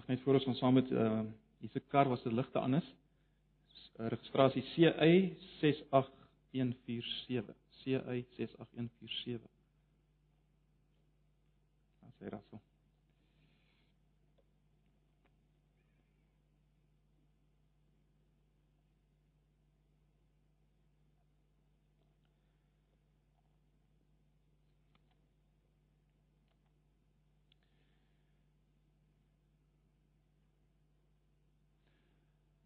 [0.00, 1.20] Ag net voor ons gaan saam met uh
[1.60, 2.86] hierdie kar was se ligte is.
[3.98, 5.10] Uh, registrasie CA
[5.60, 7.54] 68147.
[7.82, 9.50] CA 68147.
[12.00, 12.69] Dan sê Rassel.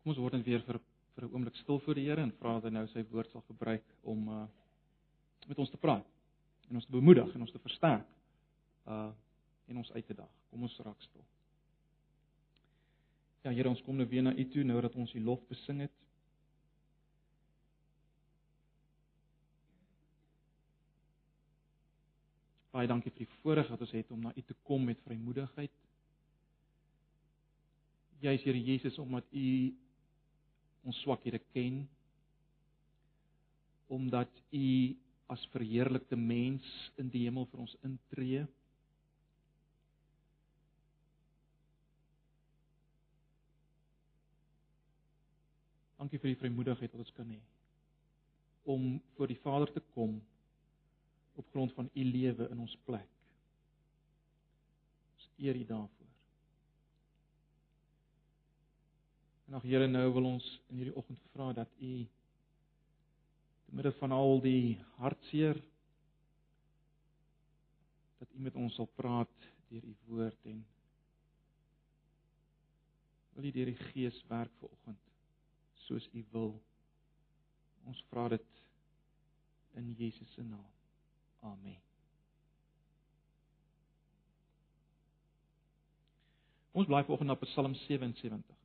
[0.04, 0.76] Kom ons word net weer vir
[1.14, 3.40] vir 'n oomblik stil voor die Here en vra dat hy nou sy woord sal
[3.48, 4.46] gebruik om uh
[5.48, 6.04] met ons te praat
[6.68, 8.04] en ons te bemoedig en ons te versterk
[8.86, 9.12] uh
[9.68, 10.34] en ons uit te daag.
[10.50, 11.24] Kom ons raak stil.
[13.44, 15.80] Ja Here, ons kom nou weer na U toe nou dat ons U lof besing
[15.80, 15.92] het.
[22.72, 25.72] Baie dankie vir die voorreg wat ons het om na U te kom met vrymoedigheid.
[28.20, 29.48] Jy is Here Jesus omdat U
[30.84, 31.84] ons swakhede ken
[33.94, 34.66] omdat u
[35.32, 36.68] as verheerlikte mens
[37.00, 38.44] in die hemel vir ons intree
[46.04, 47.40] Dankie vir die vrymoedigheid wat ons kan hê
[48.64, 50.18] om voor die Vader te kom
[51.34, 53.08] op grond van u lewe in ons plek.
[55.14, 56.12] Ons eer u daarvoor.
[59.43, 61.92] En ag Here, nou wil ons in hierdie oggend vra dat U
[63.64, 65.60] te midde van al die hartseer
[68.18, 70.64] dat U met ons sal praat deur U woord en
[73.36, 75.06] wil U deur die Gees werk vir oggend
[75.84, 76.50] soos U wil.
[77.86, 78.60] Ons vra dit
[79.78, 80.66] in Jesus se naam.
[81.46, 81.78] Amen.
[86.74, 88.63] Ons bly vanoggend op Psalm 77.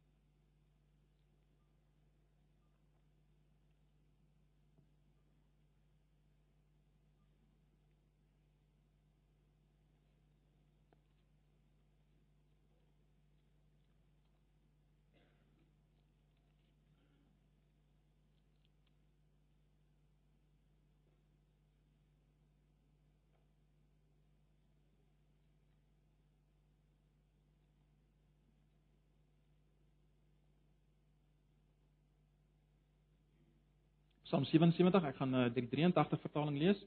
[34.30, 36.78] Psalm 77, ek gaan uh, die 83 vertaling lees.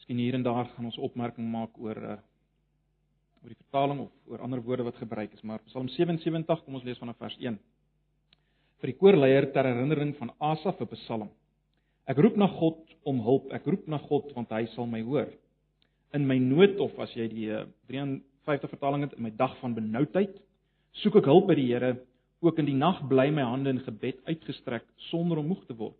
[0.00, 2.18] Miskien hier en daar gaan ons opmerking maak oor uh
[3.40, 6.84] oor die vertaling of oor ander woorde wat gebruik is, maar Psalm 77, kom ons
[6.84, 7.54] lees vanaf vers 1.
[8.82, 11.30] Vir die koorleier ter herinnering van Asaf 'n Psalm.
[12.04, 15.30] Ek roep na God om hulp, ek roep na God want hy sal my hoor.
[16.12, 17.48] In my nood of as jy die
[17.88, 18.20] 53
[18.66, 20.36] eh, vertaling het in my dag van benoudheid,
[20.92, 21.96] soek ek hulp by die Here
[22.40, 25.98] Ook in die nag bly my hande in gebed uitgestrek sonder om moeg te word.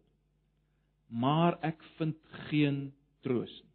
[1.10, 2.16] Maar ek vind
[2.48, 2.92] geen
[3.24, 3.70] troos nie.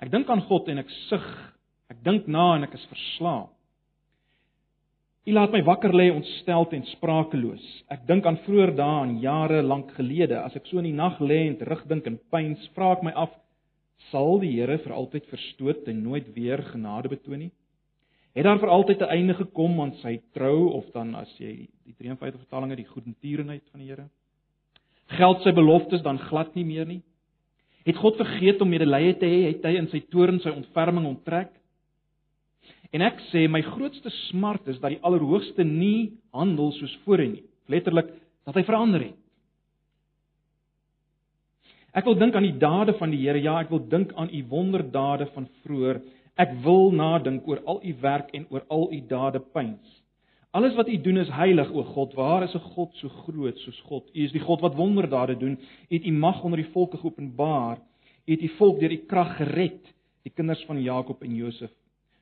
[0.00, 1.24] Ek dink aan God en ek sug.
[1.92, 3.48] Ek dink na en ek is verslae.
[5.28, 7.64] U laat my wakker lê ontstel en sprakeloos.
[7.92, 11.20] Ek dink aan vroeër dae en jare lank gelede, as ek so in die nag
[11.20, 13.34] lê en terugdink en pyns, vra ek my af,
[14.08, 17.52] sal die Here vir altyd verstoot en nooit weer genade betoon nie?
[18.34, 21.94] Het daar vir altyd 'n einde gekom aan sy trou of dan as jy die
[21.98, 24.08] 53 vertalinge die goedertierenheid van die Here?
[25.06, 27.02] Geld sy beloftes dan glad nie meer nie?
[27.84, 31.50] Het God vergeet om medelee te hê, het hy in sy toorn sy ontferming onttrek?
[32.92, 37.44] En ek sê my grootste smart is dat die Allerhoogste nie handel soos voorheen nie.
[37.70, 38.10] Letterlik
[38.46, 39.18] dat hy verander het.
[41.94, 43.40] Ek wil dink aan die dade van die Here.
[43.42, 46.00] Ja, ek wil dink aan u wonderdade van vroeër.
[46.40, 49.98] Ek wil nadink oor al u werk en oor al u dade pyns.
[50.56, 52.14] Alles wat u doen is heilig, o God.
[52.14, 54.08] Waar is 'n God so groot soos God?
[54.14, 55.58] U is die God wat wonderdade doen.
[55.88, 57.78] U het u mag onder die volke geopenbaar.
[58.26, 61.70] U het u volk deur die krag gered, die kinders van Jakob en Josef.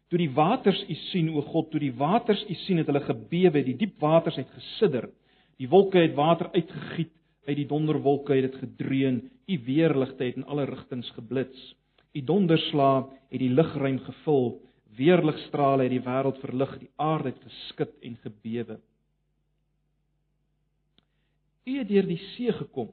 [0.08, 3.64] Toe die waters u sien, o God, toe die waters u sien, het hulle gebewe,
[3.64, 5.10] die diep waters het gesidder.
[5.58, 7.12] Die wolke het water uitgegiet,
[7.46, 11.75] uit die donderwolke het dit gedreun, u weerligte het in alle rigtings geblits.
[12.19, 14.56] Die donderslaa het die lugruim gevul,
[14.99, 18.81] weerligstrale het die wêreld verlig, die aarde het geskit en gebewe.
[21.69, 22.91] U het deur die see gekom.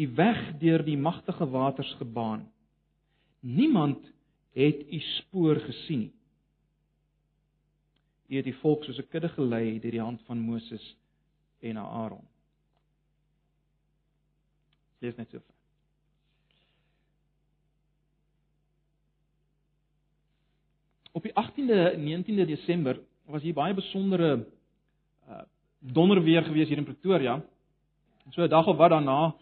[0.00, 2.46] U weg deur die magtige waters gebaan.
[3.40, 4.00] Niemand
[4.56, 6.12] het u spoor gesien nie.
[8.26, 10.96] U het die volk soos 'n kudde gelei deur die hand van Moses
[11.60, 12.24] en Aaron.
[14.98, 15.55] Dis net so.
[21.16, 24.46] Op die 18de 19de Desember was hier baie besondere
[25.28, 25.44] uh
[25.80, 27.40] donderweer gewees hier in Pretoria.
[28.30, 29.34] So 'n dag of wat daarna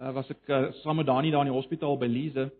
[0.00, 2.50] uh, was ek uh, saam met Dani daar in die hospitaal by Lize.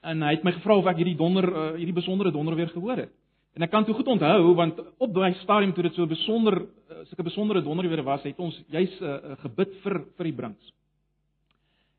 [0.00, 3.12] En hy het my gevra of ek hierdie donder uh, hierdie besondere donderweer gehoor het.
[3.54, 7.04] En ek kan toe goed onthou want op daai stadium toe dit so besonder uh,
[7.04, 10.72] sulke besondere donderweer was, het ons juis 'n uh, gebid vir vir die brinks.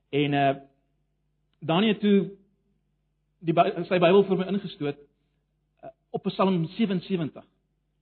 [0.10, 0.56] En uh
[1.60, 2.32] Dani het toe
[3.40, 3.54] die
[3.88, 5.09] sy Bybel vir my ingestoot uh,
[6.10, 7.44] op Psalm 77.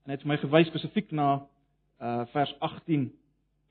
[0.04, 1.30] En hy het vir my gewys spesifiek na
[1.98, 3.08] uh vers 18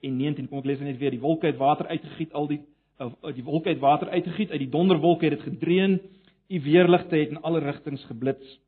[0.02, 1.14] en 19 kom ek lees net weer.
[1.14, 2.60] Die wolke het water uitgegiet al die
[3.00, 6.00] uh, die wolke het water uitgegiet uit die donderwolke het dit gedreun
[6.48, 8.58] u weerligte het in alle rigtings geblits.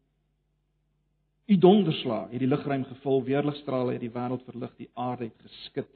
[1.46, 5.90] U donderslag het die lugruim gevul weerligstrale het die wêreld verlig die aarde het geskit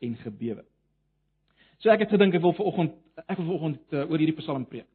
[0.00, 0.64] en gebewe.
[1.78, 2.94] So ek het gedink ek wil vanoggend
[3.26, 4.88] ek wil vanoggend uh, oor hierdie psalm preek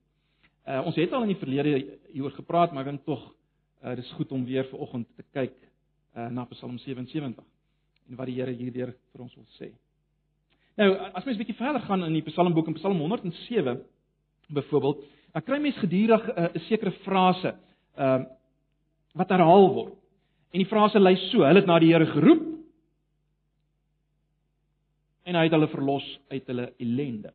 [0.70, 1.76] uh, ons het al in die verlede
[2.14, 3.24] hieroor gepraat maar ek dink tog
[3.84, 5.56] uh, dis goed om weer vanoggend te kyk
[6.16, 7.44] uh, na psalm 77
[8.10, 9.72] en wat die Here hierdeur vir ons wil sê.
[10.80, 13.82] Nou, as mens 'n bietjie verder gaan in die Psalmboek in Psalm 107
[14.48, 15.04] byvoorbeeld,
[15.34, 17.56] dan kry mens gedurig 'n uh, sekere frase
[17.96, 18.28] ehm uh,
[19.14, 19.94] wat herhaal word.
[20.54, 22.46] En die frase lui so: Hulle het na die Here geroep
[25.30, 27.34] en hy het hulle verlos uit hulle ellende.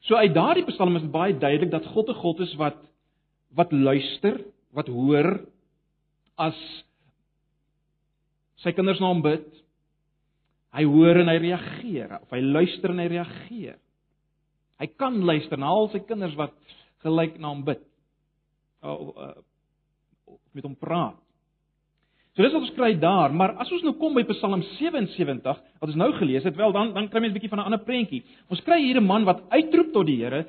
[0.00, 2.76] So uit daardie Psalm is dit baie duidelik dat God 'n God is wat
[3.56, 4.40] wat luister,
[4.76, 5.30] wat hoor
[6.36, 6.56] as
[8.60, 9.46] sy kinders na hom bid.
[10.76, 13.78] Hy hoor en hy reageer of hy luister en hy reageer.
[14.76, 16.52] Hy kan luister na al sy kinders wat
[17.04, 17.80] gelyk na hom bid.
[18.84, 19.14] Of
[20.56, 21.16] met hom praat.
[22.36, 25.88] So dis wat ons kry daar, maar as ons nou kom by Psalm 77, wat
[25.88, 28.24] ons nou gelees het, wel dan dan kry mens 'n bietjie van 'n ander prentjie.
[28.50, 30.44] Ons kry hier 'n man wat uitroep tot die Here,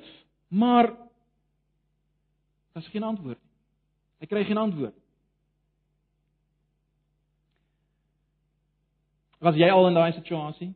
[0.51, 0.92] maar
[2.78, 3.54] daar's geen antwoord nie.
[4.22, 4.96] Hy kry geen antwoord.
[9.42, 10.72] Was jy al in daai situasie?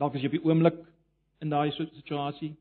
[0.00, 0.78] Dalk is jy op die oomblik
[1.44, 2.54] in daai situasie.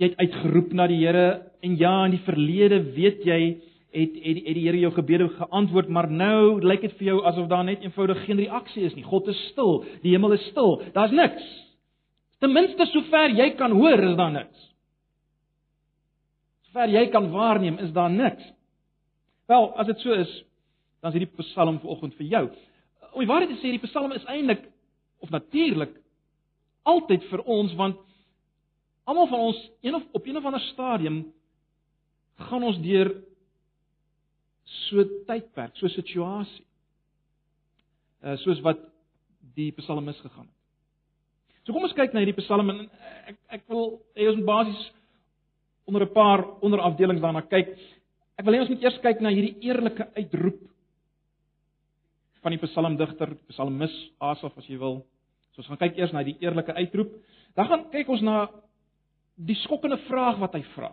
[0.00, 1.28] Jy het uitgeroep na die Here
[1.64, 5.88] en ja, in die verlede weet jy het het het die Here jou gebede geantwoord,
[5.88, 9.04] maar nou lyk dit vir jou asof daar net eenvoudig geen reaksie is nie.
[9.06, 10.80] God is stil, die hemel is stil.
[10.96, 11.44] Daar's niks.
[12.42, 14.73] Ten minste sover jy kan hoor, is daar niks.
[16.74, 18.42] Sover jy kan waarneem, is daar niks.
[19.46, 20.30] Wel, as dit so is,
[21.00, 22.48] dan is hierdie Psalm vanoggend vir jou.
[23.12, 24.64] Om die waarheid te sê, die Psalm is eintlik
[25.22, 25.92] of natuurlik
[26.82, 28.00] altyd vir ons want
[29.06, 31.20] almal van ons een of op een of ander stadium
[32.48, 33.12] gaan ons deur
[34.88, 36.66] so tydperk, so situasie.
[38.24, 38.82] Uh soos wat
[39.54, 40.60] die psalmis gegaan het.
[41.62, 42.84] So kom ons kyk na hierdie psalm en
[43.30, 44.84] ek ek wil hê ons moet basies
[45.84, 47.78] onder 'n paar onderafdelings daarna kyk.
[48.38, 50.60] Ek wil hê ons moet eers kyk na hierdie eerlike uitroep
[52.42, 55.06] van die psalmdigter, psalmis Asaf as jy wil.
[55.54, 57.12] So ons gaan kyk eers na die eerlike uitroep.
[57.54, 58.48] Dan gaan kyk ons na
[59.34, 60.92] die skokkende vraag wat hy vra.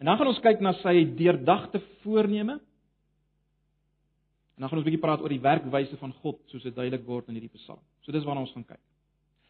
[0.00, 2.58] En dan gaan ons kyk na sy deurdagte voorneme.
[4.54, 7.06] En dan gaan ons 'n bietjie praat oor die werkwyse van God soos dit duidelik
[7.06, 7.80] word in hierdie psalm.
[8.02, 8.80] So dis waarna ons gaan kyk.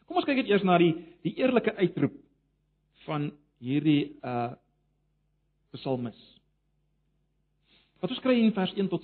[0.07, 2.15] Kom ons kyk net eers na die die eerlike uitroep
[3.07, 3.33] van
[3.65, 4.53] hierdie uh
[5.75, 6.19] psalmis.
[7.99, 9.03] Wat ons kry in vers 1 tot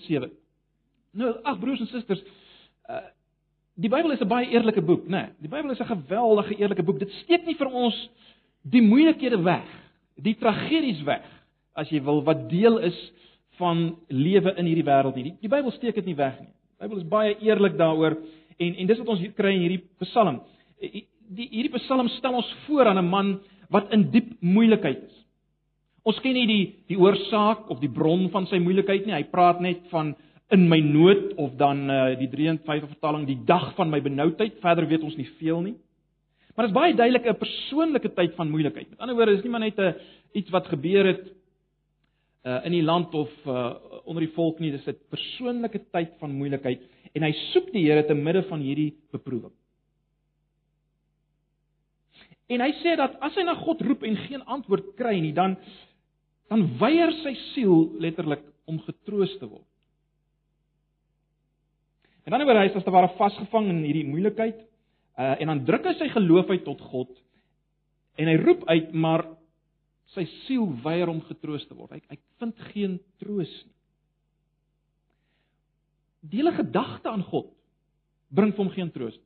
[1.11, 2.21] Nou, ag broers en susters,
[2.88, 3.09] uh
[3.81, 5.11] die Bybel is 'n baie eerlike boek, né?
[5.11, 6.99] Nee, die Bybel is 'n geweldige eerlike boek.
[6.99, 7.97] Dit steek nie vir ons
[8.62, 9.67] die moeilikhede weg,
[10.17, 11.25] die tragedies weg,
[11.75, 13.12] as jy wil, wat deel is
[13.57, 15.23] van lewe in hierdie wêreld nie.
[15.23, 16.52] Die, die Bybel steek dit nie weg nie.
[16.52, 18.19] Die Bybel is baie eerlik daaroor
[18.59, 20.43] en en dis wat ons hier kry in hierdie Psalm.
[20.81, 23.40] Die hierdie Psalm stel ons voor aan 'n man
[23.71, 25.17] wat in diep moeilikheid is.
[26.03, 29.15] Ons ken nie die die oorsaak of die bron van sy moeilikheid nie.
[29.15, 30.15] Hy praat net van
[30.50, 34.59] in my nood of dan uh, die 53 vertaling die dag van my benoudheid.
[34.65, 35.77] Verder weet ons nie veel nie.
[36.55, 38.91] Maar dit is baie duidelik 'n persoonlike tyd van moeilikheid.
[38.91, 39.95] Met ander woorde, dis nie maar net 'n
[40.33, 41.25] iets wat gebeur het
[42.45, 43.75] uh in die land of uh
[44.05, 46.81] onder die volk nie, dis 'n persoonlike tyd van moeilikheid
[47.15, 49.53] en hy soek die Here te midde van hierdie beproewing.
[52.50, 55.57] En hy sê dat as hy na God roep en geen antwoord kry nie, dan
[56.50, 59.66] dan weier sy siel letterlik om getroos te word.
[62.26, 64.59] En dan word hy as te ware vasgevang in hierdie moeilikheid.
[65.14, 67.12] Uh en dan druk hy sy geloof uit tot God
[68.21, 69.25] en hy roep uit, maar
[70.12, 71.95] sy siel weier om getroos te word.
[71.95, 73.76] Hy hy vind geen troos nie.
[76.30, 77.49] Die hele gedagte aan God
[78.35, 79.16] bring vir hom geen troos.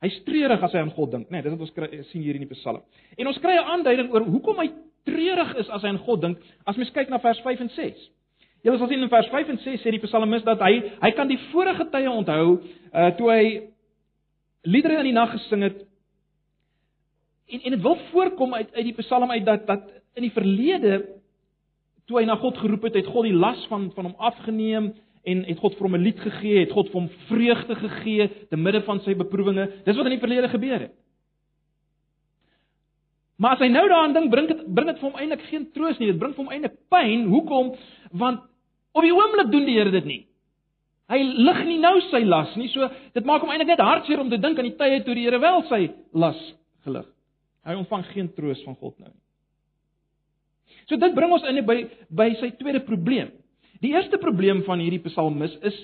[0.00, 1.40] Hy's treurig as hy aan God dink, né?
[1.40, 2.80] Nee, dis wat ons kry, sien hier in die Psalm.
[3.18, 4.70] En ons kry 'n aanduiding oor hoekom hy
[5.04, 8.08] treurig is as hy aan God dink, as mens kyk na vers 5 en 6.
[8.64, 11.28] Julle sal sien in vers 5 en 6 sê die psalmis dat hy hy kan
[11.28, 12.60] die vorige tye onthou
[12.92, 13.44] uh toe hy
[14.68, 15.78] liedere in die nag gesing het.
[17.48, 21.00] En en dit wil voorkom uit uit die psalm uit dat dat in die verlede
[22.06, 24.92] toe hy na God geroep het, het God die las van van hom afgeneem
[25.24, 28.56] en het God vir hom 'n lied gegee, het God vir hom vreugde gegee te
[28.56, 29.84] midde van sy beproewinge.
[29.84, 30.94] Dis wat in die verlede gebeur het.
[33.40, 35.98] Maar as hy nou daaraan dink, bring dit bring dit vir hom eintlik geen troos
[35.98, 36.10] nie.
[36.12, 37.24] Dit bring vir hom eintlik pyn.
[37.32, 37.70] Hoekom?
[38.12, 38.42] Want
[38.92, 40.26] op die oomblik doen die Here dit nie.
[41.08, 42.68] Hy lig nie nou sy las nie.
[42.68, 45.24] So dit maak hom eintlik net hartseer om te dink aan die tye toe die
[45.24, 46.38] Here wel sy las
[46.84, 47.08] gelig.
[47.64, 49.20] Hy ontvang geen troos van God nou nie.
[50.88, 51.78] So dit bring ons in by
[52.12, 53.32] by sy tweede probleem.
[53.80, 55.76] Die eerste probleem van hierdie psalmis is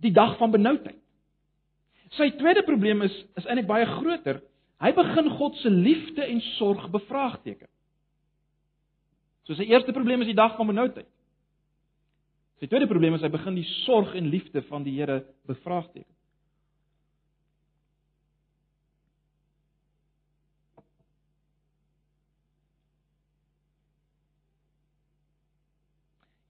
[0.00, 0.98] die dag van benoudheid.
[2.18, 4.42] Sy tweede probleem is is eintlik baie groter.
[4.80, 7.68] Hy begin God se liefde en sorg bevraagteken.
[9.46, 11.08] So sy eerste probleem is die dag van benoudheid.
[12.60, 16.12] Sy tweede probleem is hy begin die sorg en liefde van die Here bevraagteken.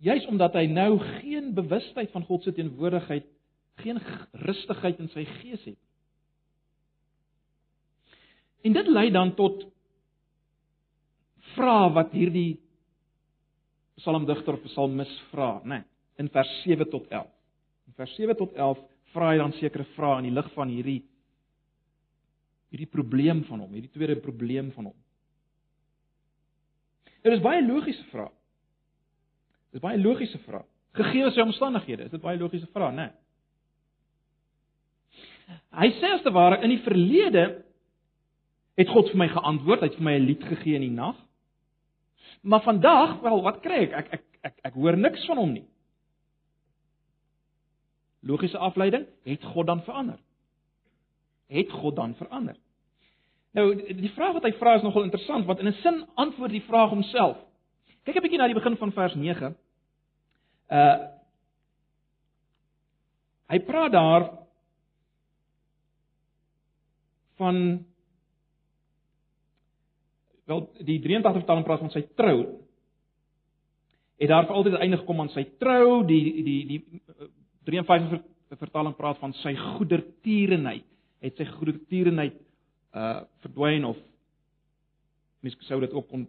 [0.00, 3.26] Juis omdat hy nou geen bewustheid van God se teenwoordigheid,
[3.82, 4.00] geen
[4.46, 5.78] rustigheid in sy gees het.
[8.64, 9.66] En dit lei dan tot
[11.54, 12.60] vrae wat hierdie
[14.00, 15.86] psalmdigter of psalmis vra, né, nee,
[16.20, 17.28] in vers 7 tot 11.
[17.88, 18.80] In vers 7 tot 11
[19.14, 21.00] vra hy dan sekere vrae in die lig van hierdie
[22.70, 24.98] hierdie probleem van hom, hierdie tweede probleem van hom.
[27.24, 28.30] Dit is baie logiese vrae.
[29.70, 30.66] Dis baie logiese vraag.
[30.98, 33.10] Gegee sy omstandighede, is dit baie logiese vraag, né?
[33.10, 33.16] Nee.
[35.80, 37.44] Hy sê as te ware in die verlede
[38.78, 41.16] het God vir my geantwoord, hy het vir my 'n lied gegee in die nag.
[42.42, 43.92] Maar vandag, wel, wat kry ek?
[43.92, 45.66] Ek ek ek ek hoor niks van hom nie.
[48.22, 50.18] Logiese afleiding, het God dan verander?
[51.48, 52.56] Het God dan verander?
[53.52, 56.66] Nou, die vraag wat hy vra is nogal interessant want in 'n sin antwoord die
[56.68, 57.36] vraag homself.
[58.04, 59.54] Kyk 'n bietjie na die begin van vers 9.
[60.70, 60.98] Uh
[63.50, 64.28] Hy praat daar
[67.40, 67.56] van
[70.44, 72.36] wel die 83 vertaling praat van sy trou.
[74.20, 76.80] Het daar vir altyd einde gekom aan sy trou, die die die
[77.70, 78.22] 53
[78.60, 80.86] vertaling praat van sy goedertierenheid.
[81.18, 82.38] Het sy goedertierenheid
[82.94, 83.98] uh verdwyn of
[85.40, 86.28] mens sou dit ook kon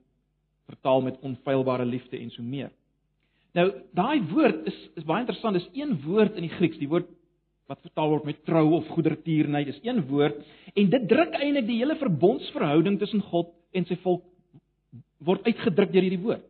[0.72, 2.72] vertaal met onfeilbare liefde en so meer.
[3.58, 5.58] Nou, daai woord is is baie interessant.
[5.60, 7.10] Dis een woord in die Grieks, die woord
[7.72, 10.42] wat vertaal word met trou of goedertierenheid, is een woord
[10.76, 14.24] en dit druk eintlik die hele verbondsverhouding tussen God en sy volk
[15.24, 16.44] word uitgedruk deur hierdie woord.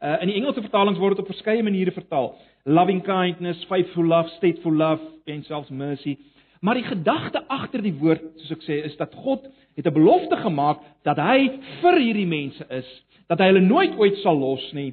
[0.00, 2.32] Uh in die Engelse vertalings word dit op verskeie maniere vertaal.
[2.64, 6.16] Loving kindness, faithful love, stateful love en selfs mercy.
[6.60, 9.46] Maar die gedagte agter die woord, soos ek sê, is dat God
[9.78, 12.88] het 'n belofte gemaak dat hy vir hierdie mense is,
[13.28, 14.92] dat hy hulle nooit ooit sal los nie.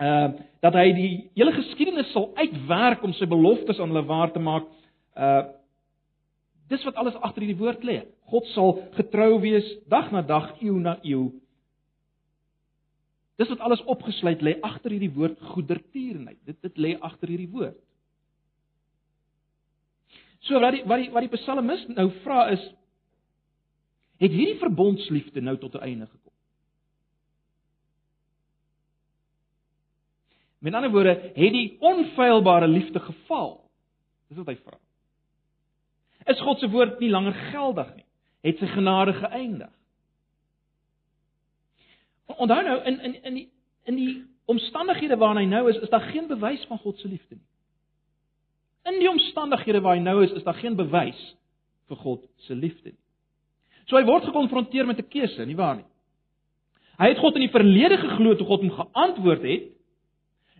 [0.00, 4.38] Uh dat hy die hele geskiedenis sal uitwerk om sy beloftes aan hulle waar te
[4.38, 4.66] maak.
[5.16, 5.44] Uh
[6.68, 8.02] dis wat alles agter hierdie woord lê.
[8.30, 11.32] God sal getrou wees dag na dag, eeu na eeu.
[13.38, 16.38] Dis wat alles opgesluit lê agter hierdie woord goedertierenheid.
[16.44, 17.78] Dit dit lê agter hierdie woord.
[20.46, 22.62] So wat die wat die wat die psalmis nou vra is
[24.20, 26.32] het hierdie verbondsliefde nou tot 'n einde gekom?
[30.60, 33.70] Met ander woorde, het die onfeilbare liefde geval?
[34.28, 34.78] Dis wat hy vra.
[36.24, 38.04] Is God se woord nie langer geldig nie?
[38.44, 39.72] Het sy genade geëindig?
[42.36, 43.48] Onthou nou in in in die
[43.84, 44.12] in die
[44.44, 47.49] omstandighede waarin hy nou is, is daar geen bewys van God se liefde nie.
[48.88, 51.20] In die omstandighede waar hy nou is, is daar geen bewys
[51.90, 53.00] vir God se liefde nie.
[53.90, 55.88] So hy word gekonfronteer met 'n keuse, nie waar nie?
[57.00, 59.70] Hy het God in die verlede geglo toe God hom geantwoord het.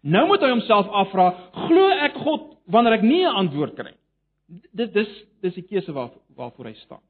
[0.02, 4.60] Nou moet hy homself afvra, glo ek God wanneer ek nie 'n antwoord kry nie?
[4.72, 5.08] Dit dis
[5.42, 7.02] dis die keuse waar waarvoor hy staan.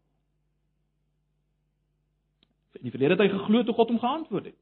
[2.75, 4.59] In die verlede het hy geglo toe God hom geantwoord het.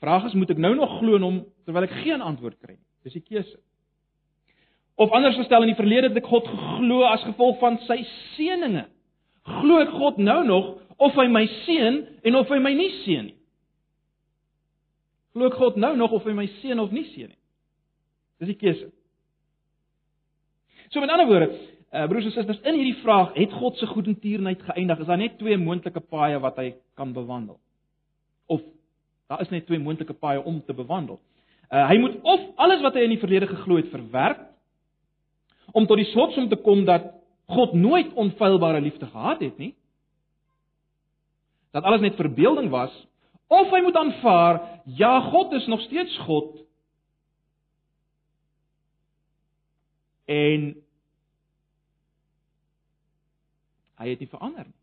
[0.00, 2.86] Vraag is, moet ek nou nog glo in hom terwyl ek geen antwoord kry nie?
[3.04, 3.58] Dis die keuse.
[5.02, 7.98] Of anders gestel in die verlede het ek God geglo as gevolg van sy
[8.36, 8.86] seëninge.
[9.60, 13.26] Glo ek God nou nog of hy my seën en of hy my nie seën
[13.30, 13.38] nie?
[15.34, 17.40] Glo ek God nou nog of hy my seën of nie seën nie?
[18.42, 18.90] Dis die keuse.
[20.92, 21.50] So met ander woorde,
[21.92, 25.02] Uh broers en susters, in hierdie vraag, het God se goedertierenheid geëindig?
[25.02, 27.58] Is daar net twee moontlike paaie wat hy kan bewandel?
[28.48, 28.62] Of
[29.28, 31.20] daar is net twee moontlike paaie om te bewandel.
[31.68, 34.40] Uh hy moet of alles wat hy in die verlede geglo het verwerp
[35.72, 37.10] om tot die slotsom te kom dat
[37.52, 39.74] God nooit onfeilbare liefde gehad het nie.
[41.72, 42.92] Dat alles net verbeelding was,
[43.52, 46.60] of hy moet aanvaar, ja, God is nog steeds God.
[50.24, 50.70] En
[54.00, 54.78] hy het nie verander nie.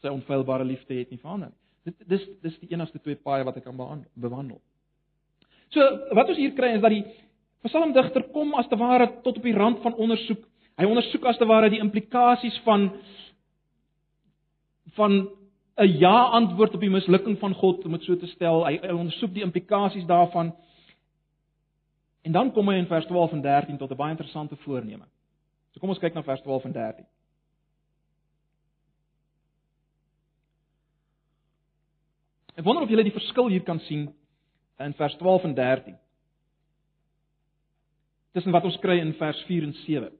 [0.00, 1.60] Sy onfeilbare liefde het nie verander nie.
[1.90, 4.60] Dit dis dis die enigste twee paaie wat ek kan bewandel.
[5.72, 5.84] So
[6.16, 7.04] wat ons hier kry is dat die
[7.62, 10.40] Psalmdigter kom as te ware tot op die rand van ondersoek.
[10.80, 12.90] Hy ondersoek as te ware die implikasies van
[14.96, 15.28] van
[15.76, 18.64] 'n ja antwoord op die mislukking van God om dit so te stel.
[18.66, 20.54] Hy, hy ondersoek die implikasies daarvan.
[22.22, 25.04] En dan kom hy in vers 12 en 13 tot 'n baie interessante voorneme.
[25.70, 27.06] So kom ons kyk na vers 12 en 13.
[32.56, 34.14] Ek wonder of julle die verskil hier kan sien
[34.78, 35.98] in vers 12 en 13.
[38.32, 40.10] Tussen wat ons kry in vers 4 en 7.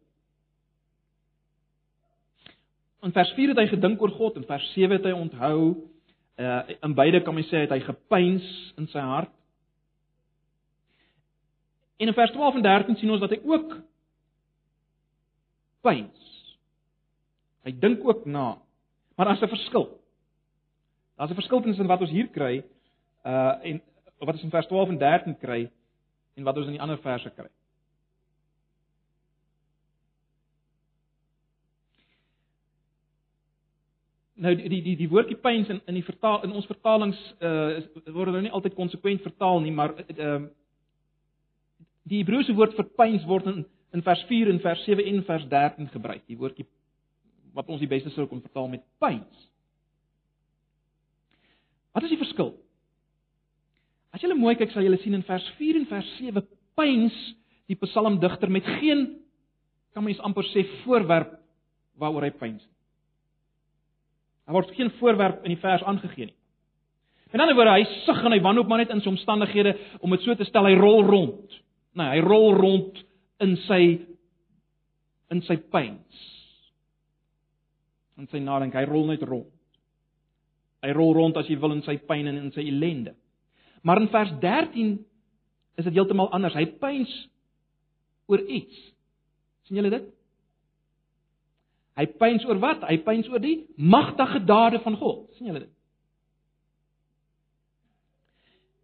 [3.07, 5.61] In vers 4 het hy gedink oor God en vers 7 het hy onthou
[6.40, 8.47] uh in beide kan my sê het hy gepeins
[8.81, 9.33] in sy hart.
[12.00, 13.75] En in vers 12 en 13 sien ons dat hy ook
[15.85, 16.29] peins.
[17.69, 18.57] Hy dink ook na.
[19.17, 19.87] Maar daar's 'n verskil.
[21.17, 22.64] Daar's 'n verskil tussen wat ons hier kry
[23.25, 23.83] uh en
[24.19, 25.71] wat ons in vers 12 en 13 kry
[26.35, 27.49] en wat ons in die ander verse kry.
[34.40, 37.80] Nou die die die, die woordjie pyns in in die vertaal in ons vertalings uh
[38.14, 40.49] word nou nie altyd konsekwent vertaal nie, maar ehm uh,
[42.11, 45.44] die Hebreëse woord vir pyns word in in vers 4 en vers 7 en vers
[45.50, 46.22] 13 gebruik.
[46.26, 46.66] Die woordjie
[47.55, 49.46] wat ons die beste sou kon vertaal met pyns.
[51.92, 52.55] Wat is die verskil?
[54.14, 56.46] As jy mooi kyk, sal jy sien in vers 4 en vers 7
[56.79, 57.16] pyns
[57.70, 59.07] die psalmdigter met geen
[59.94, 61.37] kan mens amper sê voorwerp
[61.98, 62.62] waaroor hy pyns.
[64.50, 66.34] Daar word geen voorwerp in die vers aangegee nie.
[67.30, 70.24] In ander woorde, hy sug en hy wanhoop maar net in sy omstandighede om dit
[70.24, 71.54] so te stel, hy rol rond.
[71.94, 72.98] Nee, hy rol rond
[73.46, 73.78] in sy
[75.30, 76.24] in sy pyns.
[78.18, 79.46] In sy nadink, hy rol net rond.
[80.82, 83.14] Hy rol rond as jy wil in sy pyn en in sy ellende.
[83.86, 84.96] Maar in vers 13
[85.78, 86.58] is dit heeltemal anders.
[86.58, 87.14] Hy pyns
[88.26, 88.82] oor iets.
[89.70, 90.10] sien julle dit?
[91.98, 92.85] Hy pyns oor wat?
[92.88, 95.29] Hy pyns oor die magtige dade van God.
[95.37, 95.72] sien julle dit?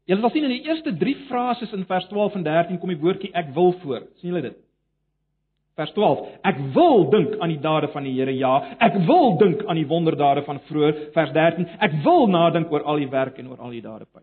[0.06, 3.00] Julle sal sien in die eerste 3 frases in vers 12 en 13 kom die
[3.00, 4.06] woordjie ek wil voor.
[4.20, 4.62] sien julle dit?
[5.76, 6.22] Vers 12.
[6.48, 8.54] Ek wil dink aan die dade van die Here, ja.
[8.80, 11.10] Ek wil dink aan die wonderdade van vroeër.
[11.12, 11.66] Vers 13.
[11.84, 14.22] Ek wil nadink oor al die werk en oor al die dade by.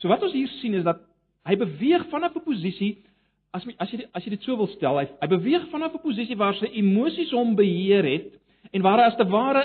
[0.00, 0.98] So wat ons hier sien is dat
[1.46, 3.04] hy beweeg vanaf 'n posisie
[3.52, 6.36] as as jy as jy dit so wil stel, hy, hy beweeg vanaf 'n posisie
[6.38, 8.30] waar sy emosies hom beheer het
[8.72, 9.64] en waar hy as te ware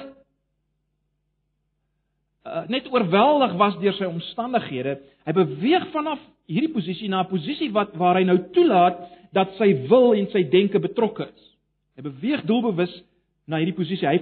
[2.46, 4.98] uh, net oorweldig was deur sy omstandighede.
[5.26, 9.02] Hy beweeg vanaf hierdie posisie na 'n posisie wat waar hy nou toelaat
[9.34, 11.44] dat sy wil en sy denke betrokke is.
[11.96, 12.94] Hy beweeg doelbewus
[13.48, 14.08] na hierdie posisie.
[14.08, 14.20] Hy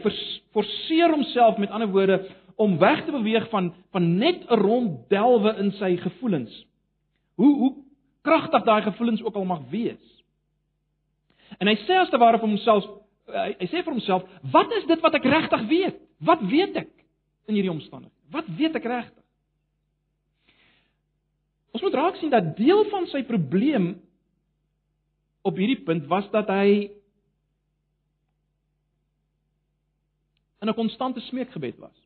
[0.52, 2.20] forceer homself met ander woorde
[2.56, 6.66] om weg te beweeg van van net 'n ronddelwe in sy gevoelens.
[7.36, 7.83] Hoe hoe
[8.24, 10.04] kragtig daai gevoelens ook al mag wees.
[11.60, 12.88] En hy sê as te ware vir homself
[13.30, 16.00] hy, hy sê vir homself, "Wat is dit wat ek regtig weet?
[16.20, 16.90] Wat weet ek
[17.48, 18.16] in hierdie omstandighede?
[18.32, 19.24] Wat weet ek regtig?"
[21.74, 24.02] Ons moet raak sien dat deel van sy probleem
[25.42, 26.92] op hierdie punt was dat hy
[30.62, 31.98] in 'n konstante smeekgebed was.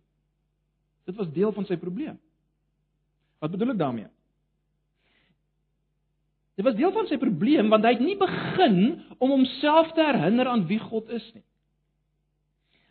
[1.06, 2.20] Dit was deel van sy probleem.
[3.40, 4.10] Wat bedoel ek daarmee?
[6.58, 8.80] Dit was deel van sy probleem want hy het nie begin
[9.22, 11.46] om homself te herinner aan wie God is nie.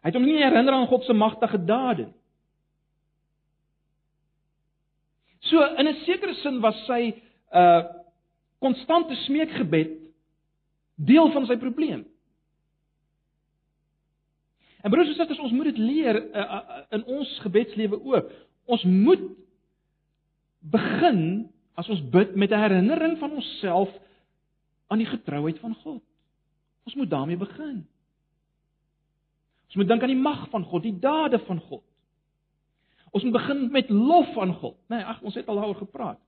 [0.05, 2.20] Hy het hom nie herinner aan God se magtige dade nie.
[5.46, 7.14] So in 'n sekere sin was sy
[7.52, 7.83] uh
[8.59, 9.90] konstante smeekgebed
[10.96, 12.07] deel van sy probleem.
[14.83, 18.31] En broers en susters, ons moet dit leer uh, uh, in ons gebedslewe ook.
[18.64, 19.20] Ons moet
[20.61, 23.91] begin as ons bid met 'n herinnering van onsself
[24.89, 26.03] aan die getrouheid van God.
[26.85, 27.87] Ons moet daarmee begin.
[29.67, 31.83] Ons moet dink aan die mag van God, die dade van God.
[33.11, 34.77] Ons moet begin met lof aan God.
[34.89, 36.21] Nee, ag, ons het al daaroor gepraat.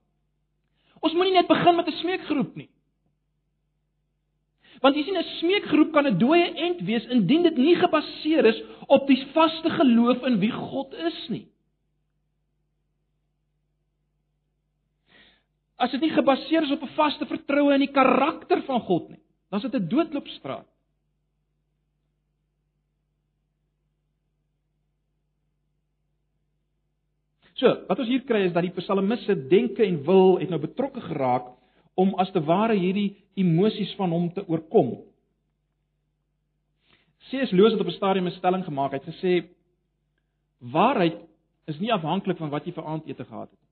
[1.00, 2.68] Ons moenie net begin met 'n smeekgroep nie.
[4.80, 8.62] Want jy sien 'n smeekgroep kan 'n dooie end wees indien dit nie gebaseer is
[8.86, 11.46] op die vaste geloof in wie God is nie.
[15.78, 19.20] As dit nie gebaseer is op 'n vaste vertroue in die karakter van God nie,
[19.50, 20.66] dan is dit 'n doodloopstraat.
[27.58, 31.00] So, wat ons hier kry is dat die psalmiste denke en wil het nou betrokke
[31.00, 31.48] geraak
[31.98, 34.92] om as te ware hierdie emosies van hom te oorkom.
[37.28, 37.50] C.S.
[37.50, 38.92] Lewis het op 'n stadium 'n stelling gemaak.
[38.92, 39.48] Hy het gesê
[40.58, 41.18] waarheid
[41.66, 43.67] is nie afhanklik van wat jy vir aandete gehad het.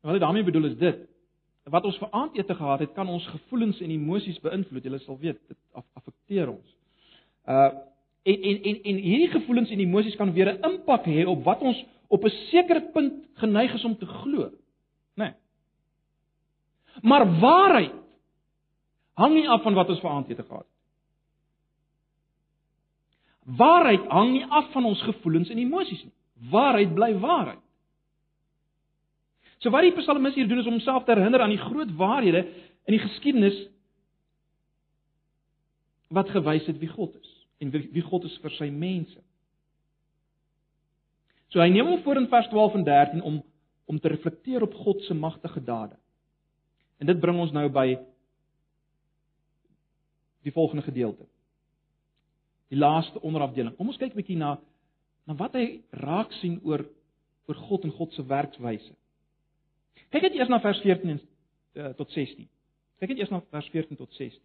[0.00, 1.04] Wat hy daarmee bedoel is dit:
[1.70, 4.84] wat ons vir aandete gehad het, kan ons gevoelens en emosies beïnvloed.
[4.84, 6.74] Jy sal weet, dit affekteer ons.
[7.48, 7.70] Uh
[8.28, 11.60] en en en en hierdie gevoelens en emosies kan weer 'n impak hê op wat
[11.60, 14.50] ons op 'n sekere punt geneig is om te glo.
[14.50, 14.52] Né?
[15.14, 15.32] Nee.
[17.02, 17.94] Maar waarheid
[19.14, 20.76] hang nie af van wat ons vir aandete gehad het.
[23.56, 26.12] Waarheid hang nie af van ons gevoelens en emosies nie.
[26.50, 27.67] Waarheid bly waarheid.
[29.58, 32.44] So wat die psalmis hier doen is om homself te herinner aan die groot waarhede
[32.86, 33.56] in die geskiedenis
[36.14, 39.18] wat gewys het wie God is en wie God is vir sy mense.
[41.50, 43.40] So hy neem hom voor in vers 12 en 13 om
[43.88, 45.96] om te reflekteer op God se magtige dade.
[47.00, 47.94] En dit bring ons nou by
[50.44, 51.24] die volgende gedeelte.
[52.68, 53.72] Die laaste onderafdeling.
[53.78, 54.58] Kom ons kyk 'n bietjie na
[55.24, 56.84] na wat hy raak sien oor
[57.48, 58.92] oor God en God se werkswyse.
[60.12, 62.48] Kyk net eers na vers 14 en uh, tot 16.
[62.98, 64.40] Kyk net eers na vers 14 tot 16.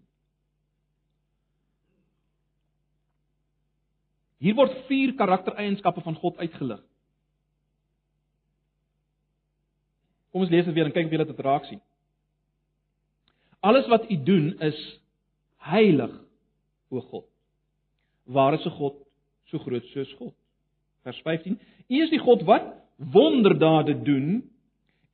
[4.44, 6.82] Hier word vier karaktereienskappe van God uitgelig.
[10.34, 11.80] Kom ons lees dit weer en kyk wie dit raak sien.
[13.64, 14.80] Alles wat u doen is
[15.64, 16.12] heilig,
[16.92, 17.28] o God.
[18.26, 18.96] Waar is 'n God
[19.46, 20.34] so groot soos God?
[21.04, 21.60] Vers 15.
[21.88, 24.50] U is die God wat wonderdade doen.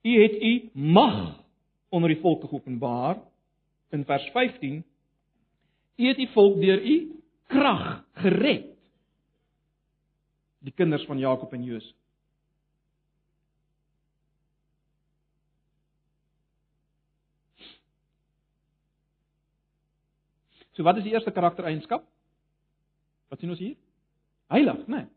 [0.01, 1.43] U het u mag
[1.89, 3.17] onder die volke geopenbaar.
[3.89, 4.83] In vers 15.
[5.95, 8.69] U het die volk deur u krag gered
[10.59, 11.95] die kinders van Jakob en Josef.
[20.75, 22.05] So wat is die eerste karaktereienskap?
[23.27, 23.75] Wat sien ons hier?
[24.47, 25.01] Heilig, né?
[25.01, 25.07] Nee.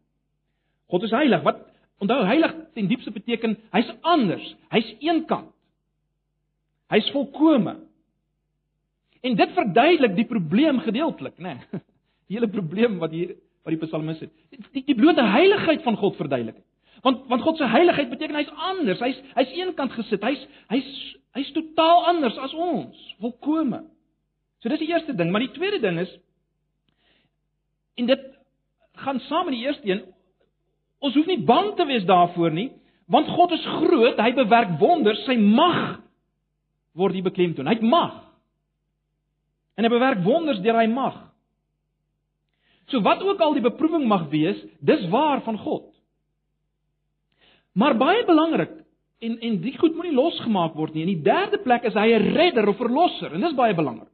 [0.91, 1.45] God is heilig.
[1.47, 1.61] Wat
[2.03, 4.45] onthou heilig ten diepste beteken hy's anders.
[4.75, 5.53] Hy's eenkant.
[6.93, 7.79] Hy's volkome.
[9.23, 11.57] En dit verduidelik die probleem gedeeltelik, né?
[11.57, 11.81] Nee.
[12.31, 14.31] Die hele probleem wat hier wat die psalmis het.
[14.73, 16.63] Die, die blote heiligheid van God verduidelik.
[17.05, 19.03] Want want God se heiligheid beteken hy's anders.
[19.05, 20.23] Hy's hy's eenkant gesit.
[20.25, 20.89] Hy's hy's
[21.37, 23.83] hy's totaal anders as ons, volkome.
[24.63, 26.13] So dis die eerste ding, maar die tweede ding is
[28.01, 28.27] en dit
[29.05, 30.03] gaan saam met die eerste een.
[31.03, 32.71] Ons hoef nie bang te wees daarvoor nie,
[33.11, 35.99] want God is groot, hy bewerk wonders, sy mag
[36.97, 37.67] word hier beklemtoon.
[37.67, 38.21] Hy het mag.
[39.77, 41.17] En hy bewerk wonders deur hy mag.
[42.93, 45.89] So wat ook al die beproewing mag wees, dis waar van God.
[47.79, 48.75] Maar baie belangrik
[49.23, 51.07] en en die goed moenie losgemaak word nie.
[51.07, 54.11] In die derde plek is hy 'n redder of verlosser en dis baie belangrik.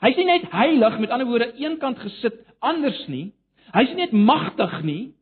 [0.00, 3.32] Hy's nie net heilig met ander woorde eenkant gesit anders nie.
[3.74, 5.12] Hy's nie net magtig nie.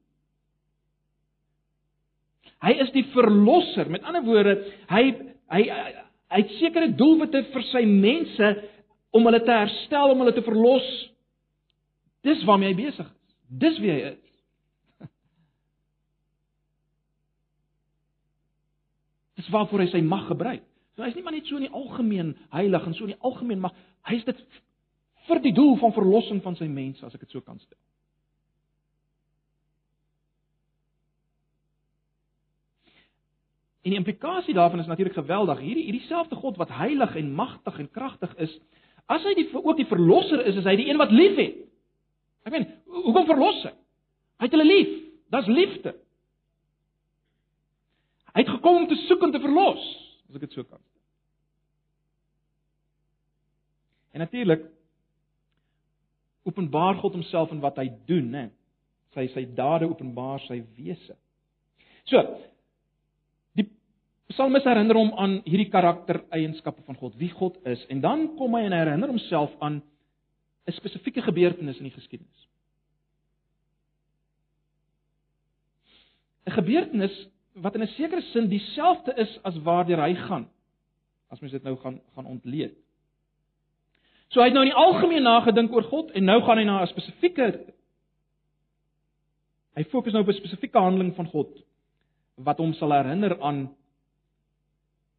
[2.64, 3.90] Hy is die verlosser.
[3.92, 4.56] Met ander woorde,
[4.92, 5.04] hy
[5.52, 5.62] hy
[6.26, 8.48] hy het sekere doelwitte vir sy mense
[9.14, 10.88] om hulle te herstel, om hulle te verlos
[12.26, 13.12] Dis waarmee hy besig is.
[13.46, 14.22] Dis wie hy is.
[19.38, 20.64] Dis waarvoor hy sy mag gebruik.
[20.96, 23.62] So hy's nie maar net so in die algemeen heilig en so in die algemeen
[23.62, 23.74] mag.
[24.08, 24.38] Hy's dit
[25.28, 27.78] vir die doel van verlossing van sy mense, as ek dit so kan stel.
[33.86, 35.60] En die implikasie daarvan is natuurlik geweldig.
[35.62, 38.54] Hierdie hierdie selfde God wat heilig en magtig en kragtig is,
[39.06, 41.60] as hy die ook die verlosser is, is hy die een wat liefhet.
[42.42, 43.70] Ek meen, hoekom verlos hy?
[44.42, 44.90] Hy het hulle lief.
[45.36, 45.92] Dis liefde.
[48.34, 49.86] Hy het gekom om te soek en te verlos,
[50.26, 50.98] as ek dit so kan sê.
[54.18, 54.66] En natuurlik
[56.46, 58.44] openbaar God homself in wat hy doen, né?
[59.14, 61.14] Sy sy dade openbaar sy wese.
[62.10, 62.18] So,
[64.26, 68.64] Psalmis herinner hom aan hierdie karaktereienskappe van God, wie God is, en dan kom hy
[68.66, 69.82] en herinner homself aan
[70.66, 72.48] 'n spesifieke gebeurtenis in die geskiedenis.
[76.46, 80.48] 'n Gebeurtenis wat in 'n sekere sin dieselfde is as waardeur hy gaan.
[81.30, 82.74] As mens dit nou gaan gaan ontleed.
[84.28, 86.82] So hy het nou in die algemeen nagedink oor God en nou gaan hy na
[86.82, 87.74] 'n spesifieke
[89.76, 91.62] hy fokus nou op 'n spesifieke handeling van God
[92.34, 93.76] wat hom sal herinner aan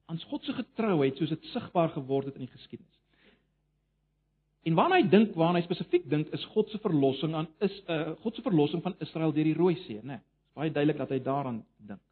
[0.07, 2.95] aan God se getrouheid soos dit sigbaar geword het in die geskiedenis.
[4.67, 8.13] En waarna hy dink, waarna hy spesifiek dink, is God se verlossing aan is uh,
[8.23, 10.17] God se verlossing van Israel deur die Rooi See, né?
[10.17, 10.23] Nee,
[10.57, 12.03] baie duidelik dat hy daaraan dink.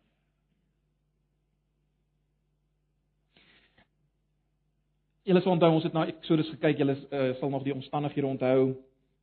[5.26, 8.76] Julle sal onthou ons het na Exodus gekyk, julle uh, sal nog die omstandighede onthou.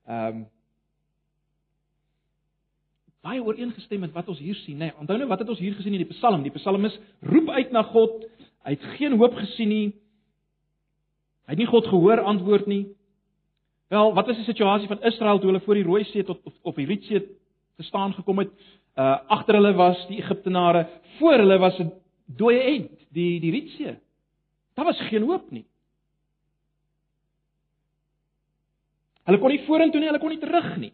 [0.08, 0.50] Ehm um,
[3.22, 4.88] baie ooreengestem met wat ons hier sien, nê.
[4.88, 6.42] Nee, onthou nou wat het ons hier gesien in die Psalm?
[6.42, 8.24] Die Psalmis roep uit na God.
[8.62, 9.88] Hy het geen hoop gesien nie.
[11.46, 12.84] Hy het nie God gehoor antwoord nie.
[13.92, 16.54] Wel, wat was die situasie van Israel toe hulle voor die Rooi See tot of,
[16.62, 17.20] of die Rietsee
[17.76, 18.52] te staan gekom het?
[18.96, 20.86] Uh agter hulle was die Egiptenare,
[21.18, 21.92] voor hulle was 'n
[22.26, 23.98] dooie end, die die Rietsee.
[24.74, 25.64] Daar was geen hoop nie.
[29.24, 30.92] Hulle kon nie vorentoe nie, hulle kon nie terug nie.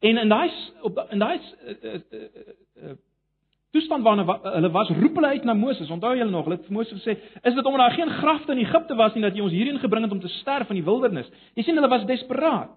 [0.00, 0.50] En in daai
[0.82, 2.22] op in daai uh, uh, uh,
[2.82, 2.96] uh,
[3.72, 5.90] toestand waarna hulle was, roep hulle uit na Moses.
[5.90, 8.58] Onthou julle nog, hulle het vir Moses gesê, "Is dit omdat daar geen grafte in
[8.58, 11.30] Egipte was nie dat jy ons hierheen gebring het om te sterf in die wildernis?"
[11.54, 12.70] Jy sien hulle was desperaat.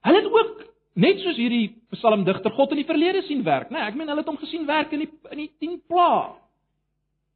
[0.00, 3.78] Hulle het ook net soos hierdie psalmdigter God in die verlede sien werk, né?
[3.78, 6.36] Nee, ek meen hulle het hom gesien werk in die in die 10 pla.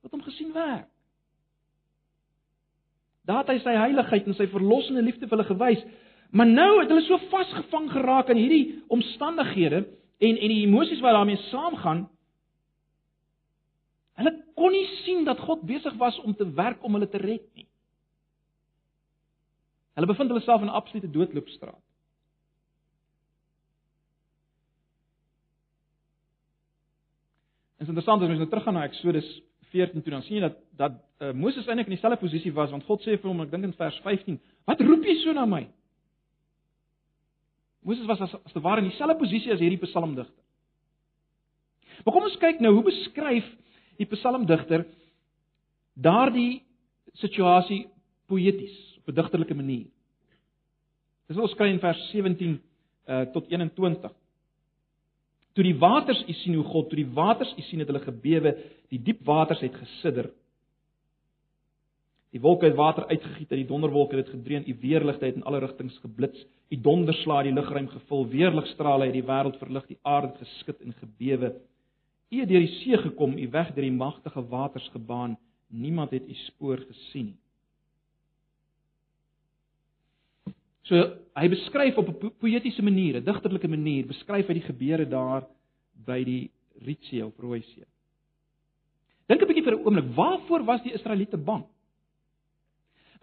[0.03, 0.88] Het hom gesien werk.
[3.25, 5.85] Daar het hy sy heiligheid en sy verlossende liefde vir hulle gewys.
[6.35, 9.85] Maar nou het hulle so vasgevang geraak in hierdie omstandighede
[10.18, 12.09] en en die emosies wat daarmee saamgaan.
[14.18, 17.47] Hulle kon nie sien dat God besig was om te werk om hulle te red
[17.55, 17.68] nie.
[19.94, 21.83] Hulle bevind hulle self in 'n absolute doodloopstraat.
[27.79, 30.59] Dit is interessant as ons nou teruggaan na Eksodus 14 toe dan sien jy dat
[30.70, 33.64] dat uh, Moses eintlik in dieselfde posisie was want God sê vir hom ek dink
[33.64, 35.66] in vers 15 wat roep jy so na my
[37.85, 40.33] Moses was as, as te ware in dieselfde posisie as hierdie psalmdigter.
[42.05, 43.47] Maar kom ons kyk nou hoe beskryf
[44.01, 44.87] die psalmdigter
[45.94, 46.64] daardie
[47.20, 47.85] situasie
[48.29, 49.87] poëties op 'n digterlike manier?
[51.29, 52.61] Dis ons kry in vers 17
[53.09, 54.12] uh, tot 21
[55.55, 58.57] Toe die waters u sien hoe God, toe die waters u sien het hulle gebewe,
[58.90, 60.33] die diep waters het gesidder.
[62.35, 65.47] Die wolke het water uitgegiet en die donderwolke het dit gedreun, u weerligte het in
[65.47, 70.33] alle rigtings geblits, u donderslae die lugruim gevul, weerligstrale het die wêreld verlig, die aarde
[70.33, 71.53] het geskit en gebewe.
[72.35, 75.38] U het deur die see gekom, u weg deur die magtige waters gebaan,
[75.70, 77.38] niemand het u spoor gesien nie.
[80.85, 81.01] So
[81.38, 85.47] hy beskryf op 'n poëtiese manier, 'n digterlike manier, beskryf hy die gebeure daar
[86.07, 86.51] by die
[86.85, 87.85] Rietsee of Rooi See.
[89.27, 91.64] Dink 'n bietjie vir 'n oomblik, waarvoor was die Israeliete bang?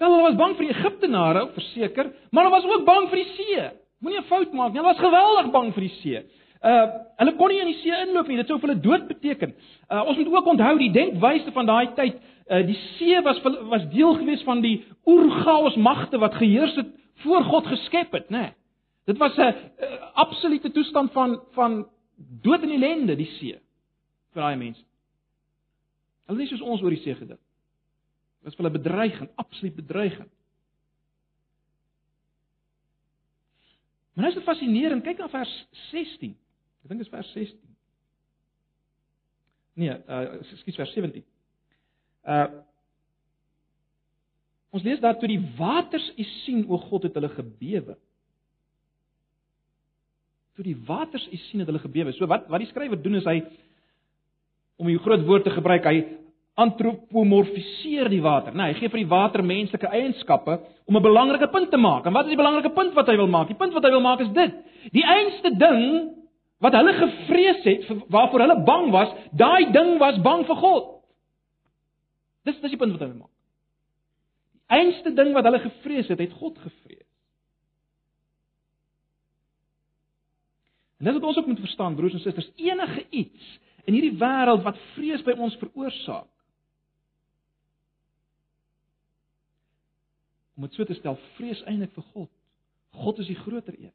[0.01, 3.33] Wel, hulle was bang vir die Egiptenare, verseker, maar hulle was ook bang vir die
[3.35, 3.65] see.
[4.01, 6.21] Moenie 'n fout maak nie, hulle was geweldig bang vir die see.
[6.65, 6.87] Uh
[7.21, 9.53] hulle kon nie in die see inloop nie, dit sou vir hulle dood beteken.
[9.91, 12.17] Uh ons moet ook onthou die denkwyse van daai tyd,
[12.49, 13.37] uh die see was
[13.69, 16.89] was deel gewees van die oergaos magte wat geheers het
[17.21, 18.37] voor God geskep het, nê.
[18.41, 18.53] Nee.
[19.05, 19.53] Dit was 'n
[20.13, 21.85] absolute toestand van van
[22.41, 23.59] dood en ellende die see
[24.33, 24.81] vir daai mense.
[26.25, 27.39] Hulle nie soos ons oor die see gedink.
[28.41, 30.31] Dit was vir hulle bedreigend, absoluut bedreigend.
[34.13, 35.51] Maar nou is dit fascinerend, kyk na vers
[35.91, 36.33] 16.
[36.81, 37.59] Ek dink dit is vers 16.
[39.81, 41.23] Nee, uh ekskuus vers 17.
[42.25, 42.49] Uh
[44.71, 47.97] Ons lees daar toe die waters u sien o God het hulle gebewe.
[50.55, 52.13] Toe die waters u sien het hulle gebewe.
[52.15, 53.41] So wat wat die skrywer doen is hy
[54.79, 55.97] om 'n groot woord te gebruik, hy
[56.59, 58.53] antropomorfiseer die water.
[58.53, 62.05] Nee, hy gee vir die water menslike eienskappe om 'n belangrike punt te maak.
[62.05, 63.47] En wat is die belangrike punt wat hy wil maak?
[63.47, 64.53] Die punt wat hy wil maak is dit:
[64.91, 66.11] die einste ding
[66.59, 71.01] wat hulle gevrees het, waarvoor hulle bang was, daai ding was bang vir God.
[72.45, 73.31] Dis dis die punt wat hy wil maak
[74.71, 77.07] einste ding wat hulle gevrees het, het God gevrees.
[81.01, 83.55] En dis wat ons ook moet verstaan, broers en susters, enige iets
[83.89, 86.29] in hierdie wêreld wat vrees by ons veroorsaak.
[90.55, 92.29] Om dit so te stel, vrees eintlik vir God.
[93.01, 93.93] God is die groter een.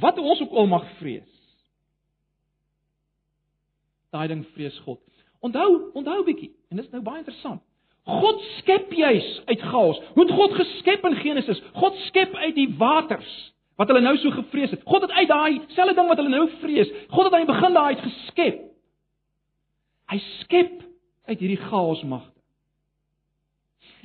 [0.00, 1.32] Wat ons ook al mag vrees.
[4.12, 5.00] Daai ding vrees God.
[5.44, 7.62] Onthou, onthou bietjie, en dit is nou baie interessant.
[8.06, 9.98] God skep juis uit chaos.
[10.14, 11.62] Hoe het God geskep in Genesis?
[11.74, 13.32] God skep uit die waters
[13.76, 14.84] wat hulle nou so gevrees het.
[14.88, 17.76] God het uit daai selfde ding wat hulle nou vrees, God het aan die begin
[17.76, 18.62] daai geskep.
[20.12, 20.78] Hy skep
[21.26, 22.35] uit hierdie chaosmagte.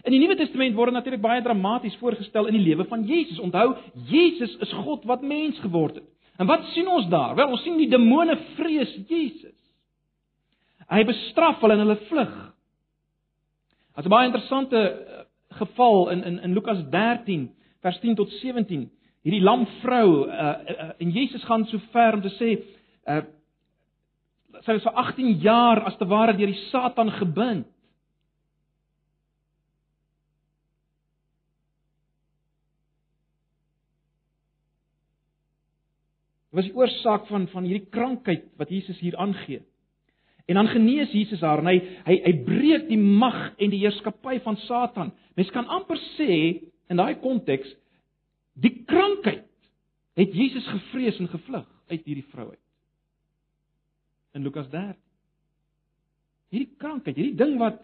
[0.03, 3.39] In die Nuwe Testament word natuurlik baie dramaties voorgestel in die lewe van Jesus.
[3.39, 3.75] Onthou,
[4.09, 6.07] Jesus is God wat mens geword het.
[6.41, 7.35] En wat sien ons daar?
[7.37, 9.57] Wel, ons sien die demone vrees Jesus.
[10.91, 12.31] Hy bestraf hulle en hulle vlug.
[13.91, 15.23] Dit is 'n baie interessante eh,
[15.59, 18.89] geval in in in Lukas 13 vers 10 tot 17.
[19.21, 22.57] Hierdie lam vrou uh, uh, en Jesus gaan so ver om te sê
[23.05, 23.21] uh,
[24.65, 27.67] sy was vir 18 jaar as te ware deur die Satan gebind.
[36.50, 39.61] Dit was die oorsaak van van hierdie krankheid wat Jesus hier aangee.
[40.49, 44.39] En dan genees Jesus haar en hy hy hy breek die mag en die heerskappy
[44.45, 45.13] van Satan.
[45.35, 46.33] Mens kan amper sê
[46.91, 47.69] in daai konteks
[48.61, 49.47] die krankheid
[50.19, 52.65] het Jesus gevrees en gevlug uit hierdie vrou uit.
[54.35, 54.99] In Lukas 13.
[56.51, 57.79] Hierdie krankheid, hierdie ding wat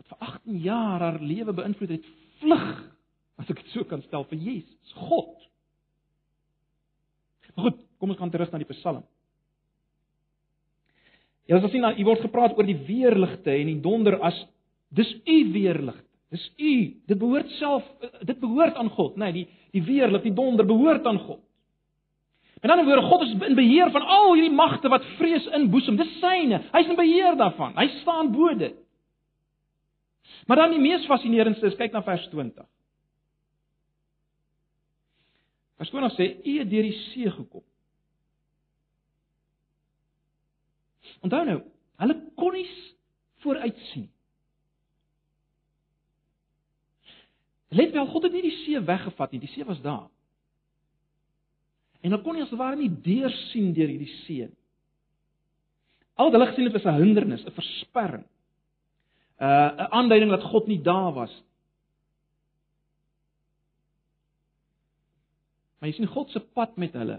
[0.00, 2.06] wat vir 18 jaar haar lewe beïnvloed het,
[2.42, 2.70] vlug,
[3.40, 5.38] as ek dit so kan stel vir Jesus, God.
[7.60, 9.04] Goed, kom ons gaan terug na die Psalm.
[11.44, 14.36] As ons sien, hier word gepraat oor die weerligte en die donder as
[14.94, 16.06] dis u weerligte.
[16.34, 16.74] Dis u.
[17.06, 17.84] Dit behoort self
[18.26, 21.42] dit behoort aan God, nê, nee, die die weerlig, die donder behoort aan God.
[22.62, 25.98] En dan word God is in beheer van al hierdie magte wat vrees inboesem.
[26.00, 26.62] Dis syne.
[26.72, 27.74] Hy's in beheer daarvan.
[27.76, 28.78] Hy staan bo dit.
[30.48, 32.64] Maar dan die mees fascinerendste is kyk na vers 20.
[35.84, 37.62] Vers 20 sê: "U het deur die see gekom."
[41.20, 41.60] Onthou nou,
[42.00, 42.66] hulle kon nie
[43.44, 44.08] vooruit sien.
[47.68, 50.08] Let wel, God het nie die see weggevat nie, die see was daar.
[52.00, 54.60] En hulle kon nie as ware nie deursien deur hierdie see nie.
[56.14, 58.24] Al wat hulle gesien het was 'n hindernis, 'n versperring.
[58.24, 61.53] 'n uh, 'n aanduiding dat God nie daar was nie.
[65.84, 67.18] Maar jy sien God se pad met hulle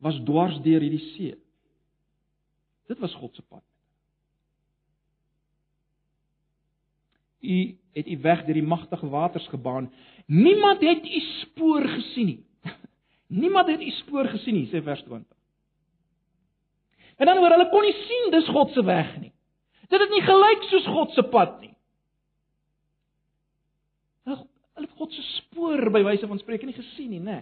[0.00, 1.34] was dwars deur hierdie see.
[2.88, 3.60] Dit was God se pad.
[7.44, 7.58] U
[7.98, 9.90] het u weg deur die magtige waters gebaan.
[10.24, 12.40] Niemand het u spoor gesien nie.
[13.44, 15.28] Niemand het u spoor gesien nie, sê vers 20.
[17.20, 19.34] En dan hoor hulle kon nie sien dis God se weg nie.
[19.92, 21.74] Dit het nie gelyk soos God se pad nie.
[24.32, 24.48] Hulle
[24.80, 25.28] het God se
[25.80, 27.40] spoor by wyse van spreek nie gesien nie, nê.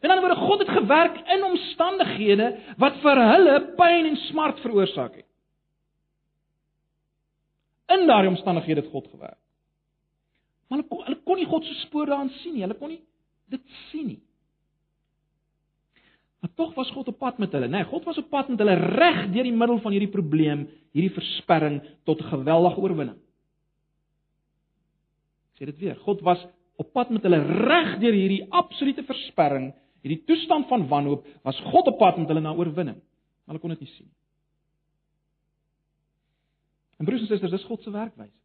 [0.00, 2.50] En dan word God het gewerk in omstandighede
[2.82, 5.28] wat vir hulle pyn en smart veroorsaak het.
[7.94, 9.40] In daardie omstandighede het God gewerk.
[10.68, 12.64] Maar hulle kon, hulle kon nie God se spoor daarin sien nie.
[12.66, 13.02] Hulle kon nie
[13.52, 14.22] dit sien nie.
[16.42, 17.84] Maar tog was God op pad met hulle, né?
[17.84, 21.14] Nee, God was op pad met hulle reg deur die middel van hierdie probleem, hierdie
[21.14, 23.20] versperring tot 'n geweldige oorwinning
[25.58, 25.96] sê dit weer.
[26.04, 26.42] God was
[26.76, 29.70] op pad met hulle reg deur hierdie absolute versperring,
[30.02, 32.98] hierdie toestand van wanhoop, was God op pad met hulle na oorwinning.
[33.44, 34.10] Maar hulle kon dit nie sien.
[36.98, 38.38] En broers en susters, dis God se werkwyse.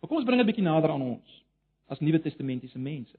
[0.00, 1.42] Maar kom ons bring dit 'n bietjie nader aan ons
[1.86, 3.18] as Nuwe Testamentiese mense.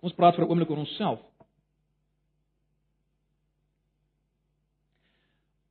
[0.00, 1.20] Ons praat vir 'n oomblik oor onsself.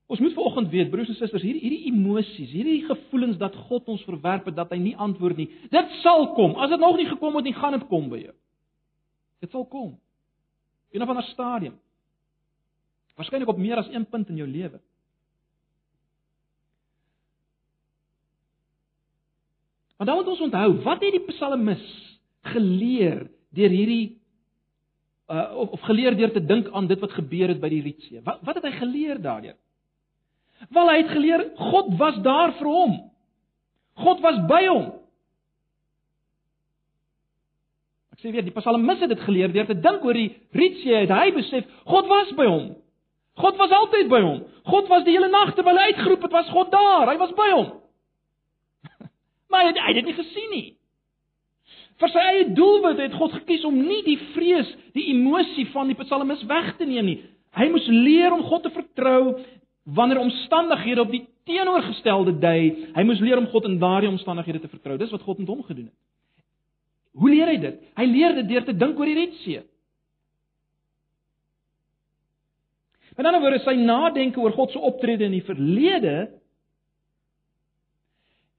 [0.07, 4.03] Ons moet vanoggend weet, broers en susters, hierdie hierdie emosies, hierdie gevoelens dat God ons
[4.05, 5.49] verwerp het, dat hy nie antwoord nie.
[5.73, 6.55] Dit sal kom.
[6.61, 8.33] As dit nog nie gekom het nie, gaan dit kom by jou.
[9.41, 9.97] Dit sal kom.
[10.91, 11.79] In 'n ander stadium.
[13.15, 14.79] Waarskynlik op meer as een punt in jou lewe.
[19.97, 24.19] Maar dan moet ons onthou, wat het die psalmis geleer deur hierdie
[25.29, 28.21] uh of, of geleer deur te dink aan dit wat gebeur het by die Rietsee?
[28.21, 29.55] Wat wat het hy geleer daardeur?
[30.73, 32.93] Wel hy het geleer God was daar vir hom.
[34.03, 34.85] God was by hom.
[38.13, 41.13] Ek sê weer die psalmis het dit geleer deur te dink oor die Rietsee het
[41.13, 42.71] hy besef God was by hom.
[43.41, 44.43] God was altyd by hom.
[44.69, 47.09] God was die hele nag terwyl hy uitgeroep het, was God daar.
[47.09, 47.71] Hy was by hom.
[49.49, 50.65] maar hy het, hy het dit nie gesien nie.
[52.01, 55.97] Vir sy eie doelwit het God gekies om nie die vrees, die emosie van die
[55.99, 57.19] psalmis weg te neem nie.
[57.53, 59.35] Hy moes leer om God te vertrou
[59.83, 64.71] wanneer omstandighede op die teenoorgestelde dui, hy moes leer om God in daardie omstandighede te
[64.71, 64.97] vertrou.
[64.97, 65.99] Dis wat God met hom gedoen het.
[67.19, 67.81] Hoe leer hy dit?
[67.99, 69.65] Hy leer dit deur te dink oor die Retsee.
[73.13, 76.15] Met ander woorde, sy nadenke oor God se optrede in die verlede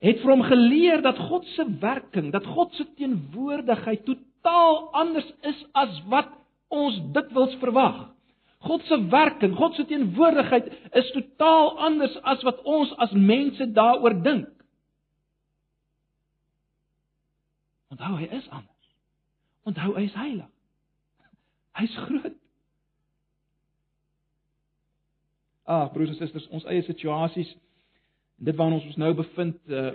[0.04, 5.62] het vir hom geleer dat God se werking, dat God se teenwoordigheid totaal anders is
[5.72, 6.28] as wat
[6.68, 8.13] ons dikwels verwag.
[8.64, 14.16] God se werking, God se teenwoordigheid is totaal anders as wat ons as mense daaroor
[14.24, 14.48] dink.
[17.92, 18.88] Onthou hy is anders.
[19.68, 20.48] Onthou hy is heilig.
[21.78, 22.40] Hy's groot.
[25.64, 27.54] Ah, broers en susters, ons eie situasies
[28.44, 29.92] dit waarna ons ons nou bevind uh,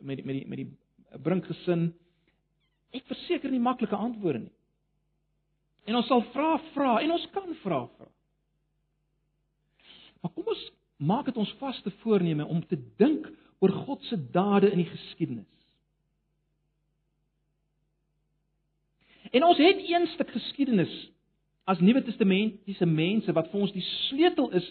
[0.00, 1.90] met met die met die brinkgesin
[2.96, 4.54] ek verseker nie maklike antwoorde nie.
[5.88, 8.10] En ons sal vra vra en ons kan vra vra.
[10.20, 10.66] Maar kom ons
[11.00, 13.24] maak dit ons vaste voorneme om te dink
[13.60, 15.48] oor God se dade in die geskiedenis.
[19.30, 20.92] En ons het een stuk geskiedenis
[21.70, 24.66] as Nuwe Testamentiese mense wat vir ons die sleutel is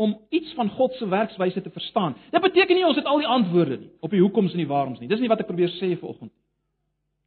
[0.00, 2.14] om iets van God se werkswyse te verstaan.
[2.30, 5.00] Dit beteken nie ons het al die antwoorde nie op die hoekoms en die waaroms
[5.02, 5.10] nie.
[5.10, 6.32] Dis nie wat ek probeer sê vanoggend.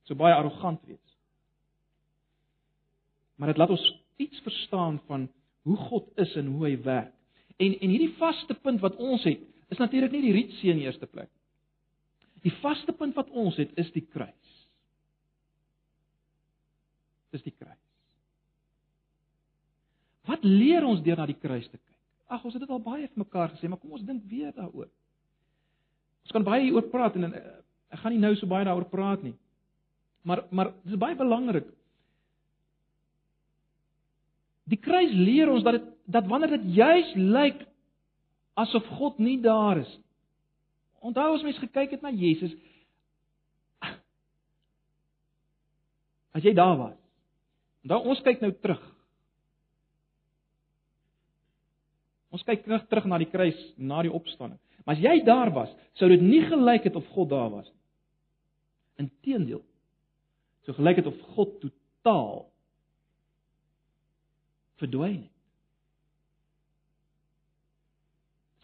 [0.08, 1.07] So baie arrogant wees.
[3.38, 3.88] Maar dit laat ons
[4.22, 5.28] iets verstaan van
[5.68, 7.14] hoe God is en hoe hy werk.
[7.58, 9.42] En en hierdie vaste punt wat ons het,
[9.74, 11.30] is natuurlik nie die rietsee in die eerste plek.
[12.46, 14.54] Die vaste punt wat ons het, is die kruis.
[17.34, 17.82] Dis die kruis.
[20.28, 21.96] Wat leer ons deur na die kruis te kyk?
[22.28, 24.90] Ag, ons het dit al baie vir mekaar gesê, maar kom ons dink weer daaroor.
[26.28, 27.44] Ons kan baie hieroor praat en eh,
[27.96, 29.36] ek gaan nie nou so baie daaroor praat nie.
[30.28, 31.70] Maar maar dit is baie belangrik.
[34.68, 37.66] Die kruis leer ons dat dit dat wanneer dit juis lyk
[38.56, 39.90] asof God nie daar is.
[41.04, 42.54] Onthou as mens gekyk het na Jesus
[46.38, 46.96] as jy daar was.
[47.84, 48.82] Onthou ons kyk nou terug.
[52.32, 54.60] Ons kyk terug terug na die kruis, na die opstanding.
[54.86, 59.08] Maar as jy daar was, sou dit nie gelyk het of God daar was nie.
[59.08, 59.64] Inteendeel.
[60.66, 62.46] So gelyk het of God totaal
[64.82, 65.34] verdwyn het.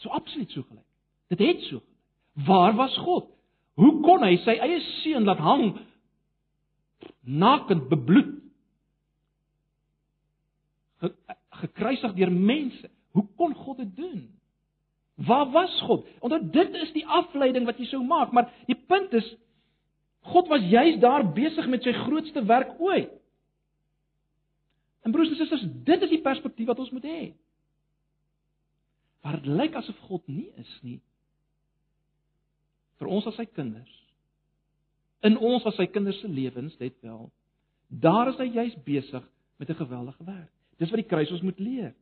[0.03, 0.87] So absoluut so gelyk.
[1.33, 1.81] Dit het so.
[2.45, 3.29] Waar was God?
[3.79, 5.67] Hoe kon hy sy eie seun laat hang
[7.23, 8.39] nakend bebloed?
[11.63, 12.89] gekruisig deur mense.
[13.11, 14.21] Hoe kon God dit doen?
[15.15, 16.07] Waar was God?
[16.19, 19.27] Omdat dit is die afleiding wat jy sou maak, maar die punt is
[20.33, 23.11] God was juis daar besig met sy grootste werk ooit.
[25.03, 27.23] En broers en susters, dit is die perspektief wat ons moet hê.
[29.23, 30.99] Maar dit lyk asof God nie is nie
[33.01, 33.93] vir ons as sy kinders.
[35.27, 37.27] In ons as sy kinders se lewens, let wel.
[37.87, 39.23] Daar is hy juis besig
[39.59, 40.51] met 'n geweldige werk.
[40.77, 41.93] Dis wat die kruis ons moet leer.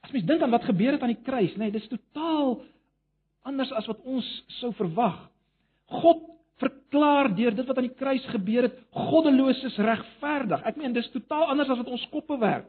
[0.00, 2.62] As mens dink aan wat gebeur het aan die kruis, nê, nee, dis totaal
[3.42, 5.30] anders as wat ons sou verwag.
[5.86, 6.25] God
[6.62, 10.62] verklaar deur dit wat aan die kruis gebeur het, goddeloos is regverdig.
[10.68, 12.68] Ek meen dis totaal anders as wat ons koppe werk.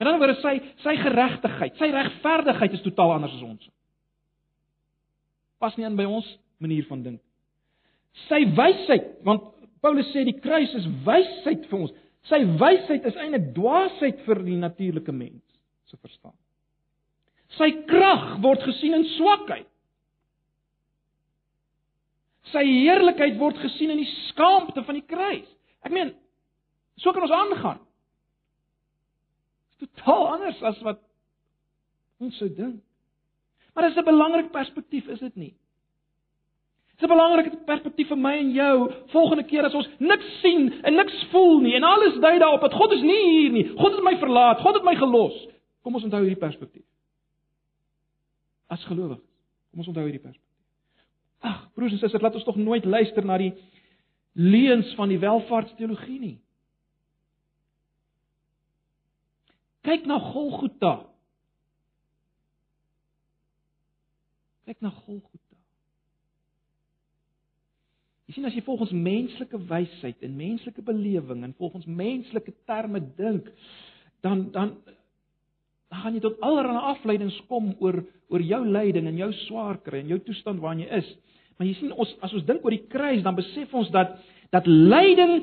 [0.00, 3.70] Met ander woorde, sy sy geregtigheid, sy regverdigheid is totaal anders as ons.
[5.60, 6.28] Pas nie in by ons
[6.62, 7.20] manier van dink.
[8.26, 9.44] Sy wysheid, want
[9.84, 11.92] Paulus sê die kruis is wysheid vir ons.
[12.28, 15.44] Sy wysheid is eintlik dwaasheid vir die natuurlike mens
[15.88, 16.36] se verstaan.
[17.58, 19.68] Sy krag word gesien in swakheid.
[22.50, 25.46] Sy heerlikheid word gesien in die skaamte van die kruis.
[25.86, 26.12] Ek meen,
[27.00, 27.80] so kan ons aangaan.
[29.78, 31.00] Dit is totaal anders as wat
[32.20, 32.82] ons sou dink.
[33.74, 35.54] Maar dit is 'n belangrike perspektief, is dit nie?
[36.90, 38.92] Dit is 'n belangrike perspektief vir my en jou.
[39.06, 42.74] Volgende keer as ons niks sien en niks voel nie en alles dui daarop dat
[42.74, 43.68] God is nie hier nie.
[43.68, 44.60] God het my verlaat.
[44.60, 45.48] God het my gelos.
[45.82, 46.84] Kom ons onthou hierdie perspektief.
[48.68, 49.24] As gelowiges,
[49.70, 50.49] kom ons onthou hierdie perspektief.
[51.40, 53.52] Ag, broers en susters, laat ons tog nooit luister na die
[54.36, 56.36] leuns van die welvaartsteologie nie.
[59.86, 60.94] Kyk na Golgotha.
[64.68, 65.56] Kyk na Golgotha.
[68.28, 73.48] Jy sien as jy volgens menslike wysheid en menslike belewing en volgens menslike terme dink,
[74.22, 74.76] dan dan
[75.90, 77.98] dan gaan jy tot allerlei afleidings kom oor
[78.30, 81.08] oor jou lyding en jou swaar kry en jou toestand waarin jy is.
[81.60, 84.14] Maar jy sien ons as ons dink oor die kruis, dan besef ons dat
[84.50, 85.42] dat lyding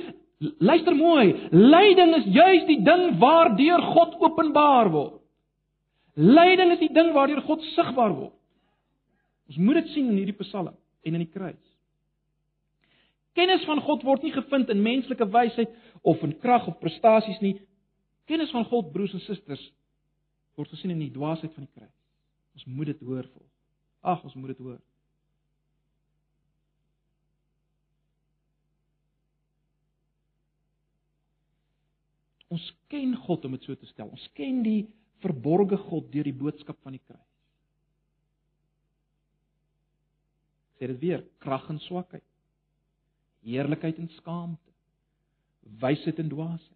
[0.66, 5.20] luister mooi, lyding is juis die ding waardeur God openbaar word.
[6.18, 8.34] Lyding is die ding waardeur God sigbaar word.
[9.48, 11.62] Ons moet dit sien in hierdie Psalm en in die kruis.
[13.38, 17.60] Kennis van God word nie gevind in menslike wysheid of in krag of prestasies nie.
[18.26, 19.62] Kennis van God, broers en susters,
[20.58, 21.94] word gesien in die dwaasheid van die kruis.
[22.58, 23.52] Ons moet dit hoor volg.
[24.02, 24.82] Ag, ons moet dit hoor.
[32.58, 34.10] Ons ken God om dit so te stel.
[34.10, 34.88] Ons ken die
[35.22, 37.22] verborgde God deur die boodskap van die kruis.
[40.74, 42.26] Ek sê dit weer, krag en swakheid.
[43.46, 44.74] Heerlikheid en skaamte.
[45.82, 46.74] Wysheid en dwaasheid.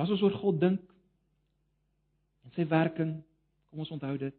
[0.00, 0.80] As ons oor God dink
[2.46, 3.18] en sy werking,
[3.68, 4.38] kom ons onthou dit.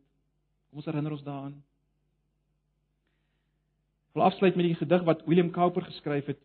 [0.70, 1.54] Kom ons herinner ons daaraan.
[4.10, 6.42] Ek wil afsluit met die gedig wat William Cowper geskryf het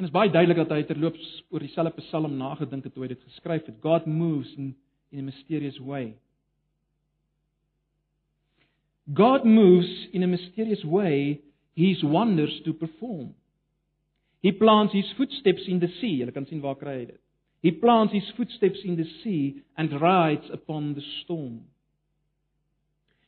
[0.00, 3.10] En dit is baie duidelik dat hy terloops oor dieselfde Psalm nagedink het toe hy
[3.10, 3.82] dit geskryf het.
[3.84, 4.70] God moves in
[5.12, 6.14] in a mysterious way.
[9.12, 11.42] God moves in a mysterious way
[11.76, 13.34] his wonders to perform.
[14.40, 16.22] He plants his footsteps in the sea.
[16.22, 17.20] Jy kan sien waar kry hy dit.
[17.60, 21.66] He plants his footsteps in the sea and rides upon the storm.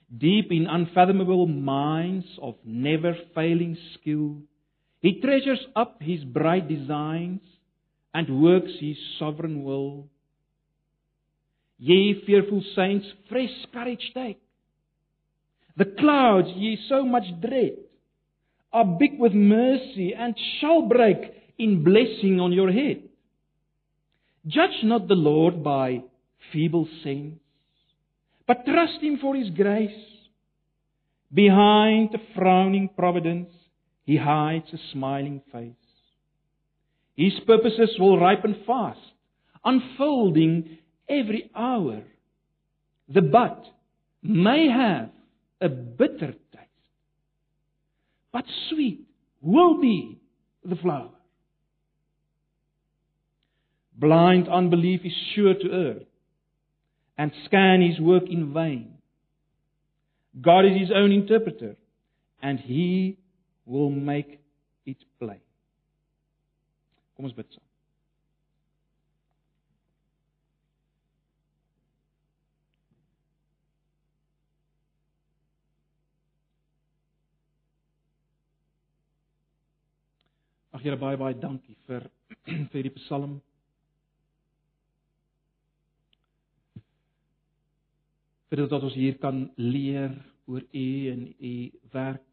[0.09, 4.41] Deep in unfathomable minds of never failing skill
[5.03, 7.41] He treasures up his bright designs
[8.15, 10.07] and works his sovereign will.
[11.79, 14.41] Ye fearful saints, fresh courage take.
[15.77, 17.79] The clouds ye so much dread
[18.73, 21.19] are big with mercy and shall break
[21.59, 23.03] in blessing on your head.
[24.47, 26.03] Judge not the Lord by
[26.53, 27.41] feeble sense,
[28.47, 29.91] but trust him for his grace.
[31.35, 33.49] Behind the frowning providence
[34.05, 35.75] He hides a smiling face.
[37.15, 38.99] His purposes will ripen fast,
[39.65, 40.79] unfolding
[41.09, 42.03] every hour.
[43.09, 43.67] The bud
[44.23, 45.11] may have
[45.61, 46.67] a bitter taste,
[48.33, 49.07] but sweet
[49.41, 50.19] will be
[50.65, 51.11] the flower.
[53.97, 56.01] Blind unbelief is sure to err
[57.19, 58.95] and scan his work in vain.
[60.41, 61.77] God is his own interpreter,
[62.43, 63.19] and he
[63.67, 64.41] will make
[64.87, 65.41] it plain.
[67.17, 67.69] Kom ons bid saam.
[80.73, 82.09] Ag Here baie baie dankie vir
[82.49, 83.37] vir hierdie Psalm.
[88.51, 90.17] Vir dit dat ons hier kan leer
[90.51, 91.55] oor U en U
[91.93, 92.32] werk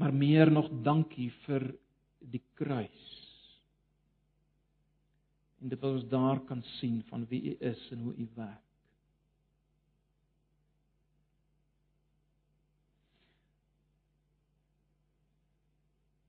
[0.00, 1.66] maar meer nog dankie vir
[2.32, 3.08] die kruis.
[5.60, 8.64] En dit wat ons daar kan sien van wie U is en hoe U werk.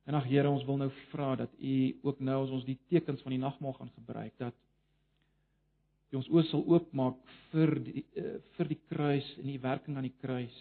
[0.04, 3.24] En ag Here, ons wil nou vra dat U ook nou as ons die tekens
[3.24, 4.58] van die nagmaal gaan gebruik dat
[6.12, 7.22] U ons oë sal oopmaak
[7.54, 10.58] vir die uh, vir die kruis en die werking aan die kruis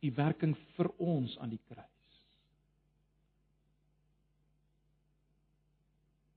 [0.00, 1.88] u werking vir ons aan die kruis.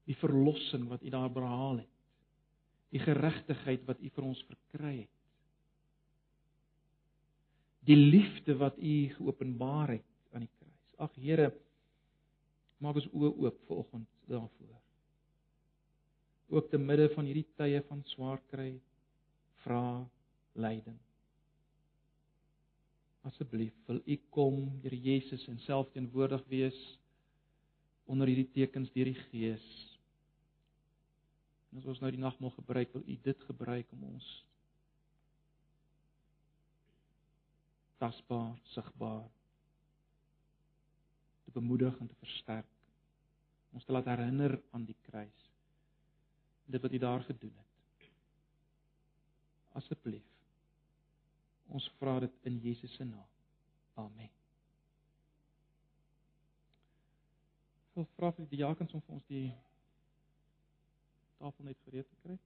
[0.08, 1.90] Die verlossing wat u daar behaal het.
[2.94, 5.20] Die geregtigheid wat u vir ons verkry het.
[7.88, 10.96] Die liefde wat u geopenbaar het aan die kruis.
[11.04, 11.50] Ag Here,
[12.84, 14.80] maak ons oë oop vanoggend daarvoor.
[16.54, 18.76] Ook te midde van hierdie tye van swaar kry,
[19.64, 20.04] vra
[20.54, 21.00] lyding.
[23.24, 26.80] Asseblief, wil U kom, Here Jesus, en self teenwoordig wees
[28.04, 29.68] onder hierdie tekens deur die Gees.
[31.72, 34.28] En as ons nou die nagmaal gebruik, wil U dit gebruik om ons
[38.04, 39.24] tasbaar, sigbaar
[41.46, 42.68] te bemoedig en te versterk.
[43.72, 45.48] Ons te laat herinner aan die kruis.
[46.68, 48.12] Dit wat U daar gedoen het.
[49.80, 50.33] Asseblief
[51.70, 53.28] Ons vra dit in Jesus se naam.
[53.94, 54.32] Amen.
[57.94, 59.48] Ek wil vra vir die diakens om vir ons die
[61.38, 62.38] tafel net gereed te kry.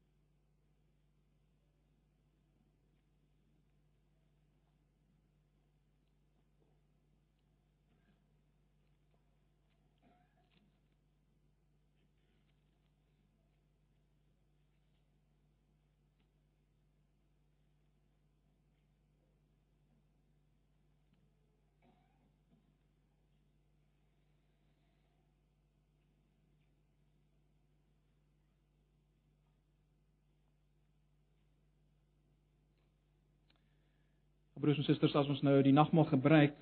[34.68, 36.55] Broers en susters, as ons nou die nagmaal gebruik,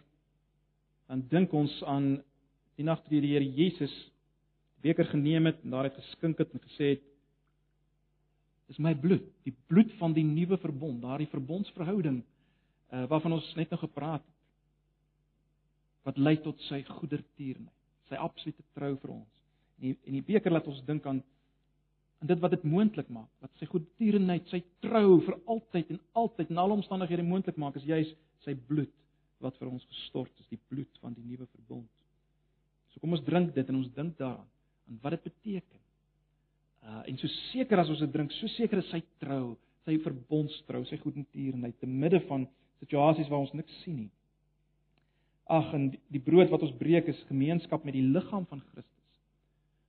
[1.09, 2.19] dan dink ons aan
[2.77, 3.93] die nag toe die Here Jesus
[4.85, 7.07] beker geneem het en daaruit geskink het en gesê het
[8.69, 13.73] dis my bloed, die bloed van die nuwe verbond, daardie verbondsverhouding uh, waarvan ons net
[13.73, 17.73] nou gepraat het wat lei tot sy goedertierenheid,
[18.05, 19.41] sy absolute trou vir ons.
[19.79, 21.25] En die, en die beker laat ons dink aan
[22.21, 26.53] aan dit wat dit moontlik maak, wat sy goedertierenheid, sy trou vir altyd en altyd
[26.53, 28.13] in alle omstandighede moontlik maak, is juis
[28.45, 28.93] sy bloed
[29.43, 31.89] wat vir ons gestort is, die bloed van die nuwe verbond.
[32.93, 34.47] So kom ons drink dit en ons dink daaraan
[34.87, 35.81] aan wat dit beteken.
[36.85, 39.55] Uh en so seker as ons dit drink, so seker is sy trou,
[39.85, 42.45] sy verbondstrou, sy goedertierenheid te midde van
[42.83, 44.11] situasies waar ons niks sien nie.
[45.51, 49.19] Ag en die brood wat ons breek is gemeenskap met die liggaam van Christus.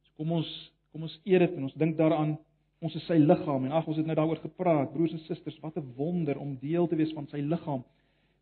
[0.09, 0.51] So kom ons
[0.97, 2.39] kom ons eer dit en ons dink daaraan
[2.85, 5.77] ons is sy liggaam en ag ons het nou daaroor gepraat broers en susters wat
[5.77, 7.85] 'n wonder om deel te wees van sy liggaam.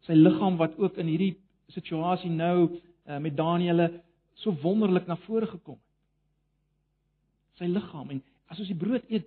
[0.07, 1.37] Sy liggaam wat ook in hierdie
[1.69, 4.01] situasie nou uh, met Daniël
[4.35, 7.59] so wonderlik na vore gekom het.
[7.59, 9.27] Sy liggaam en as ons die brood eet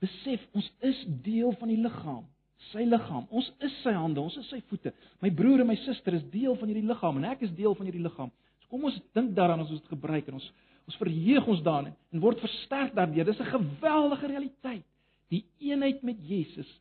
[0.00, 2.24] besef ons is deel van die liggaam
[2.72, 3.26] sy liggaam.
[3.30, 4.92] Ons is sy hande, ons is sy voete.
[5.20, 7.86] My broer en my suster is deel van hierdie liggaam en ek is deel van
[7.86, 8.30] hierdie liggaam.
[8.60, 10.52] So kom ons dink daaraan as ons dit gebruik en ons
[10.84, 13.24] ons verheug ons daarin en word versterk daardeur.
[13.24, 14.84] Dis 'n geweldige realiteit.
[15.28, 16.80] Die eenheid met Jesus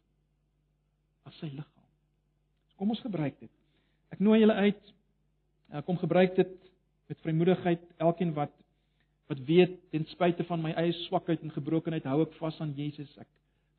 [1.23, 1.87] as sy liggaam.
[2.77, 3.51] Kom ons gebruik dit.
[4.11, 4.93] Ek nooi julle uit.
[5.85, 6.51] Kom gebruik dit
[7.07, 7.81] met vrymoedigheid.
[7.97, 8.51] Elkeen wat
[9.27, 13.09] wat weet ten spyte van my eie swakheid en gebrokenheid hou ek vas aan Jesus.
[13.17, 13.27] Ek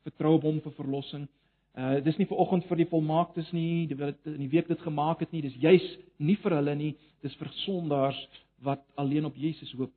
[0.03, 1.27] vertrou op hom vir verlossing.
[1.75, 4.81] Uh dis nie vir oggend vir die volmaaktes nie, die wat in die week dit
[4.81, 5.85] gemaak het nie, dis juis
[6.17, 8.19] nie vir hulle nie, dis vir sondaars
[8.63, 9.93] wat alleen op Jesus hoop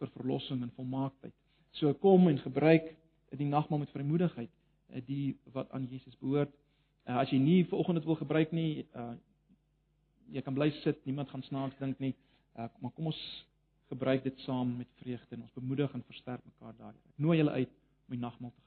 [0.00, 1.34] vir verlossing en volmaaktheid.
[1.78, 2.92] So kom en gebruik
[3.36, 4.52] die nagmaal met vrymoedigheid,
[4.94, 6.52] uh, die wat aan Jesus behoort.
[7.06, 9.14] Uh as jy nie vir oggend dit wil gebruik nie, uh
[10.34, 12.14] jy kan bly sit, niemand gaan snaaks dink nie.
[12.56, 13.20] Maar kom ons
[13.88, 17.02] gebruik dit saam met vreugde en ons bemoedig en versterk mekaar daardie.
[17.22, 17.74] Nooi julle uit
[18.08, 18.65] om die nagmaal te.